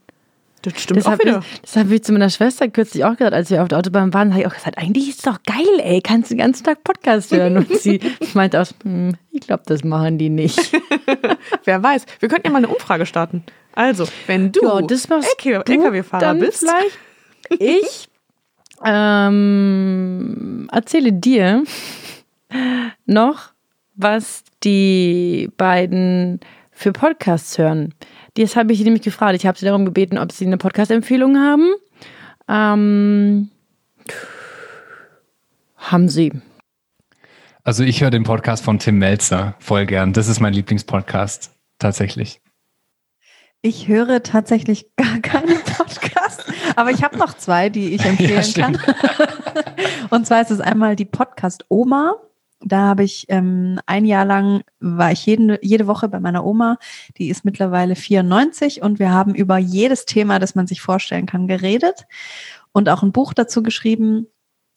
Das 0.62 0.82
stimmt 0.82 1.00
das 1.00 1.06
auch 1.06 1.20
wieder. 1.20 1.40
Ich, 1.40 1.62
das 1.62 1.76
habe 1.76 1.94
ich 1.94 2.04
zu 2.04 2.12
meiner 2.12 2.30
Schwester 2.30 2.68
kürzlich 2.68 3.04
auch 3.06 3.16
gesagt, 3.18 3.34
als 3.34 3.50
wir 3.50 3.62
auf 3.62 3.68
der 3.68 3.78
Autobahn 3.78 4.14
waren, 4.14 4.32
habe 4.32 4.42
ich 4.42 4.48
auch 4.48 4.54
gesagt, 4.54 4.78
eigentlich 4.78 5.10
ist 5.10 5.20
es 5.20 5.24
doch 5.24 5.40
geil, 5.44 5.80
ey, 5.80 6.02
kannst 6.02 6.30
du 6.30 6.36
den 6.36 6.40
ganzen 6.40 6.64
Tag 6.64 6.84
Podcast 6.84 7.32
hören. 7.32 7.58
Und 7.58 7.74
sie 7.78 8.00
meinte 8.34 8.60
aus, 8.60 8.74
hm, 8.84 9.16
ich 9.32 9.42
glaube, 9.42 9.64
das 9.66 9.84
machen 9.84 10.18
die 10.18 10.30
nicht. 10.30 10.72
Wer 11.66 11.84
weiß. 11.84 12.06
Wir 12.20 12.30
könnten 12.30 12.48
ja 12.48 12.52
mal 12.52 12.60
eine 12.60 12.68
Umfrage 12.68 13.06
starten. 13.06 13.44
Also, 13.74 14.08
wenn 14.28 14.52
du, 14.52 14.62
ja, 14.64 14.82
das 14.82 15.06
LKW-Fahrer 15.06 16.36
bist. 16.36 16.60
Vielleicht 16.60 17.00
ich 17.58 18.10
ähm, 18.86 20.68
erzähle 20.72 21.14
dir 21.14 21.64
noch, 23.10 23.52
was 23.96 24.44
die 24.64 25.50
beiden 25.58 26.40
für 26.72 26.94
Podcasts 26.94 27.58
hören. 27.58 27.94
Das 28.36 28.56
habe 28.56 28.72
ich 28.72 28.84
nämlich 28.84 29.02
gefragt. 29.02 29.36
Ich 29.36 29.46
habe 29.46 29.58
sie 29.58 29.66
darum 29.66 29.84
gebeten, 29.84 30.18
ob 30.18 30.32
sie 30.32 30.46
eine 30.46 30.58
Podcast-Empfehlung 30.58 31.38
haben. 31.38 31.74
Ähm, 32.48 33.50
haben 35.78 36.10
sie. 36.10 36.32
Also 37.64 37.84
ich 37.84 38.02
höre 38.02 38.10
den 38.10 38.24
Podcast 38.24 38.64
von 38.64 38.80
Tim 38.80 38.98
Melzer 38.98 39.56
voll 39.60 39.86
gern. 39.86 40.14
Das 40.14 40.28
ist 40.28 40.40
mein 40.40 40.54
Lieblingspodcast, 40.54 41.52
tatsächlich. 41.78 42.42
Ich 43.62 43.90
höre 43.90 44.24
tatsächlich 44.24 44.96
gar 44.96 45.20
keinen 45.20 45.60
Podcast, 45.78 46.46
aber 46.78 46.92
ich 46.92 47.04
habe 47.04 47.18
noch 47.18 47.36
zwei, 47.36 47.68
die 47.70 47.94
ich 47.94 48.06
empfehlen 48.06 48.44
ja, 48.56 48.64
kann. 48.64 48.80
Und 50.10 50.26
zwar 50.26 50.42
ist 50.42 50.52
es 50.52 50.62
einmal 50.62 50.96
die 50.96 51.06
Podcast 51.06 51.66
Oma. 51.68 52.16
Da 52.62 52.80
habe 52.80 53.04
ich 53.04 53.26
ähm, 53.30 53.80
ein 53.86 54.06
Jahr 54.06 54.26
lang, 54.26 54.64
war 54.80 55.12
ich 55.12 55.26
jeden, 55.26 55.58
jede 55.62 55.88
Woche 55.88 56.10
bei 56.10 56.20
meiner 56.20 56.46
Oma, 56.46 56.78
die 57.18 57.30
ist 57.30 57.46
mittlerweile 57.46 57.96
94 57.96 58.82
und 58.82 59.00
wir 59.00 59.12
haben 59.12 59.34
über 59.34 59.58
jedes 59.58 60.06
Thema, 60.06 60.40
das 60.40 60.56
man 60.56 60.68
sich 60.68 60.82
vorstellen 60.82 61.26
kann, 61.26 61.48
geredet 61.48 62.06
und 62.74 62.90
auch 62.90 63.02
ein 63.02 63.14
Buch 63.14 63.34
dazu 63.34 63.64
geschrieben. 63.64 64.28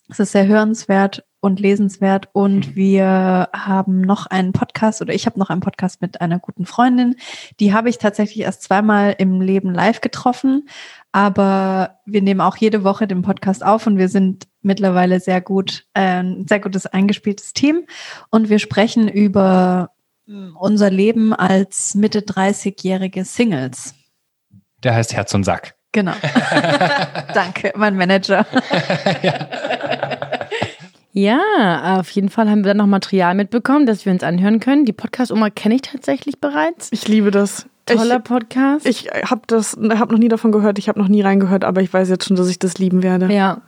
Es 0.09 0.21
ist 0.21 0.33
sehr 0.33 0.47
hörenswert 0.47 1.25
und 1.41 1.59
lesenswert 1.59 2.29
und 2.33 2.69
mhm. 2.69 2.77
wir 2.77 3.49
haben 3.53 4.01
noch 4.01 4.27
einen 4.27 4.53
Podcast 4.53 5.03
oder 5.03 5.13
ich 5.13 5.27
habe 5.27 5.41
noch 5.41 5.51
einen 5.51 5.61
Podcast 5.61 6.01
mit 6.01 6.21
einer 6.21 6.39
guten 6.39 6.67
Freundin. 6.67 7.17
Die 7.59 7.73
habe 7.73 7.89
ich 7.89 7.99
tatsächlich 7.99 8.45
erst 8.45 8.63
zweimal 8.63 9.17
im 9.19 9.41
Leben 9.41 9.75
live 9.75 10.01
getroffen, 10.01 10.69
aber 11.13 12.01
wir 12.07 12.23
nehmen 12.23 12.41
auch 12.41 12.57
jede 12.57 12.85
Woche 12.85 13.07
den 13.07 13.23
Podcast 13.23 13.65
auf 13.65 13.87
und 13.87 13.99
wir 13.99 14.09
sind 14.09 14.49
mittlerweile 14.63 15.21
sehr 15.21 15.41
gut, 15.41 15.85
äh, 15.95 16.23
ein 16.23 16.47
sehr 16.49 16.61
gutes 16.61 16.87
eingespieltes 16.87 17.53
Team 17.53 17.85
und 18.31 18.49
wir 18.49 18.59
sprechen 18.59 19.09
über 19.09 19.91
hm, 20.27 20.57
unser 20.59 20.91
Leben 20.91 21.35
als 21.35 21.95
Mitte 21.95 22.21
30-jährige 22.21 23.25
Singles. 23.25 23.95
Der 24.83 24.95
heißt 24.95 25.13
Herz 25.15 25.35
und 25.35 25.45
Sack. 25.45 25.75
Genau. 25.93 26.15
Danke, 27.35 27.73
mein 27.77 27.97
Manager. 27.97 28.47
ja. 29.23 29.49
Ja, 31.15 31.99
auf 32.01 32.11
jeden 32.11 32.31
Fall 32.31 32.49
haben 32.49 32.65
wir 32.65 32.69
dann 32.69 32.79
noch 32.79 32.87
Material 32.87 33.35
mitbekommen, 33.35 33.85
das 33.85 34.07
wir 34.07 34.13
uns 34.13 34.23
anhören 34.23 34.61
können. 34.61 34.87
Die 34.87 34.95
Podcast-Oma 34.95 35.51
kenne 35.51 35.75
ich 35.75 35.83
tatsächlich 35.83 36.41
bereits. 36.41 36.89
Ich 36.91 37.07
liebe 37.07 37.31
das. 37.31 37.67
Toller 37.87 38.19
ich, 38.19 38.25
Podcast. 38.25 38.87
Ich 38.87 39.09
habe 39.09 39.43
das, 39.47 39.77
habe 39.77 40.13
noch 40.13 40.19
nie 40.19 40.29
davon 40.29 40.53
gehört, 40.53 40.79
ich 40.79 40.89
habe 40.89 41.01
noch 41.01 41.09
nie 41.09 41.23
reingehört, 41.23 41.65
aber 41.65 41.81
ich 41.81 41.93
weiß 41.93 42.09
jetzt 42.09 42.27
schon, 42.27 42.37
dass 42.37 42.49
ich 42.49 42.59
das 42.59 42.79
lieben 42.79 43.03
werde. 43.03 43.33
Ja, 43.33 43.63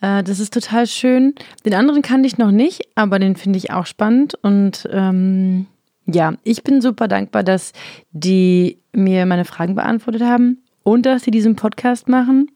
äh, 0.00 0.22
das 0.22 0.40
ist 0.40 0.52
total 0.52 0.86
schön. 0.86 1.34
Den 1.64 1.74
anderen 1.74 2.02
kannte 2.02 2.26
ich 2.26 2.38
noch 2.38 2.50
nicht, 2.50 2.88
aber 2.94 3.18
den 3.18 3.36
finde 3.36 3.58
ich 3.58 3.70
auch 3.70 3.86
spannend. 3.86 4.34
Und 4.42 4.88
ähm, 4.92 5.66
ja, 6.06 6.34
ich 6.42 6.64
bin 6.64 6.80
super 6.80 7.08
dankbar, 7.08 7.42
dass 7.42 7.72
die 8.10 8.78
mir 8.92 9.26
meine 9.26 9.44
Fragen 9.44 9.74
beantwortet 9.74 10.22
haben 10.22 10.58
und 10.82 11.06
dass 11.06 11.22
sie 11.22 11.30
diesen 11.30 11.56
Podcast 11.56 12.08
machen. 12.08 12.50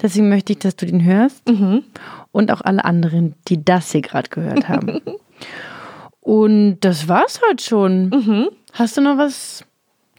Deswegen 0.00 0.28
möchte 0.28 0.52
ich, 0.52 0.58
dass 0.58 0.74
du 0.74 0.86
den 0.86 1.04
hörst. 1.04 1.48
Mhm 1.48 1.84
und 2.32 2.50
auch 2.50 2.62
alle 2.62 2.84
anderen, 2.84 3.34
die 3.48 3.64
das 3.64 3.92
hier 3.92 4.00
gerade 4.00 4.28
gehört 4.30 4.68
haben. 4.68 5.00
und 6.20 6.80
das 6.80 7.06
war's 7.06 7.40
heute 7.48 7.62
schon. 7.62 8.08
Mhm. 8.08 8.48
Hast 8.72 8.96
du 8.96 9.02
noch 9.02 9.18
was 9.18 9.64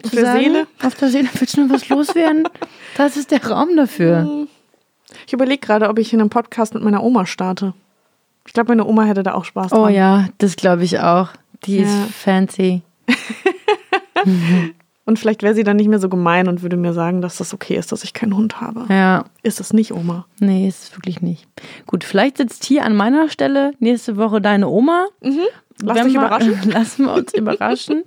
auf 0.03 0.11
der 0.11 0.25
sagen? 0.25 0.39
Seele? 0.43 0.67
Auf 0.83 0.95
der 0.95 1.09
Seele 1.09 1.29
willst 1.33 1.57
du 1.57 1.65
noch 1.65 1.73
was 1.73 1.89
loswerden? 1.89 2.47
Das 2.95 3.17
ist 3.17 3.31
der 3.31 3.43
Raum 3.43 3.75
dafür. 3.75 4.47
Ich 5.25 5.33
überlege 5.33 5.65
gerade, 5.65 5.89
ob 5.89 5.97
ich 5.97 6.13
in 6.13 6.19
einem 6.19 6.29
Podcast 6.29 6.75
mit 6.75 6.83
meiner 6.83 7.03
Oma 7.03 7.25
starte. 7.25 7.73
Ich 8.45 8.53
glaube, 8.53 8.69
meine 8.69 8.85
Oma 8.85 9.05
hätte 9.05 9.23
da 9.23 9.33
auch 9.33 9.45
Spaß 9.45 9.71
oh 9.71 9.77
dran. 9.77 9.85
Oh 9.85 9.87
ja, 9.87 10.27
das 10.37 10.55
glaube 10.57 10.83
ich 10.83 10.99
auch. 10.99 11.29
Die 11.65 11.77
ja. 11.77 11.83
ist 11.85 12.13
fancy. 12.13 12.83
mhm. 14.25 14.75
Und 15.05 15.19
vielleicht 15.19 15.43
wäre 15.43 15.53
sie 15.53 15.63
dann 15.63 15.75
nicht 15.75 15.89
mehr 15.89 15.99
so 15.99 16.07
gemein 16.07 16.47
und 16.47 16.61
würde 16.61 16.77
mir 16.77 16.93
sagen, 16.93 17.21
dass 17.21 17.37
das 17.37 17.53
okay 17.53 17.75
ist, 17.75 17.91
dass 17.91 18.05
ich 18.05 18.13
keinen 18.13 18.37
Hund 18.37 18.61
habe. 18.61 18.85
Ja. 18.89 19.25
Ist 19.41 19.59
das 19.59 19.73
nicht, 19.73 19.93
Oma? 19.93 20.25
Nee, 20.39 20.67
ist 20.67 20.83
es 20.83 20.97
wirklich 20.97 21.21
nicht. 21.21 21.45
Gut, 21.87 22.05
vielleicht 22.05 22.37
sitzt 22.37 22.63
hier 22.63 22.85
an 22.85 22.95
meiner 22.95 23.27
Stelle 23.29 23.73
nächste 23.79 24.15
Woche 24.15 24.39
deine 24.39 24.69
Oma. 24.69 25.07
Mhm. 25.21 25.39
Lass 25.81 26.05
dich 26.05 26.15
überraschen. 26.15 26.57
Lassen 26.69 27.05
wir 27.05 27.13
uns 27.13 27.33
überraschen. 27.33 28.03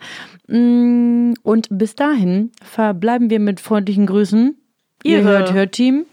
Mm, 0.48 1.34
und 1.42 1.68
bis 1.70 1.94
dahin 1.94 2.52
verbleiben 2.62 3.28
wir 3.28 3.40
mit 3.40 3.60
freundlichen 3.60 4.06
Grüßen. 4.06 4.56
Ihr 5.02 5.18
Ihre. 5.18 5.28
hört, 5.28 5.52
hört 5.52 5.72
Team. 5.72 6.06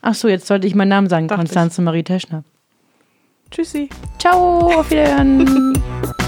Ach 0.00 0.14
so, 0.14 0.28
jetzt 0.28 0.46
sollte 0.46 0.66
ich 0.66 0.74
meinen 0.74 0.88
Namen 0.88 1.08
sagen. 1.08 1.28
Konstanze 1.28 1.82
Marie 1.82 2.04
Teschner. 2.04 2.44
Tschüssi. 3.50 3.88
Ciao, 4.18 4.72
auf 4.78 4.90
Wiederhören. 4.90 5.74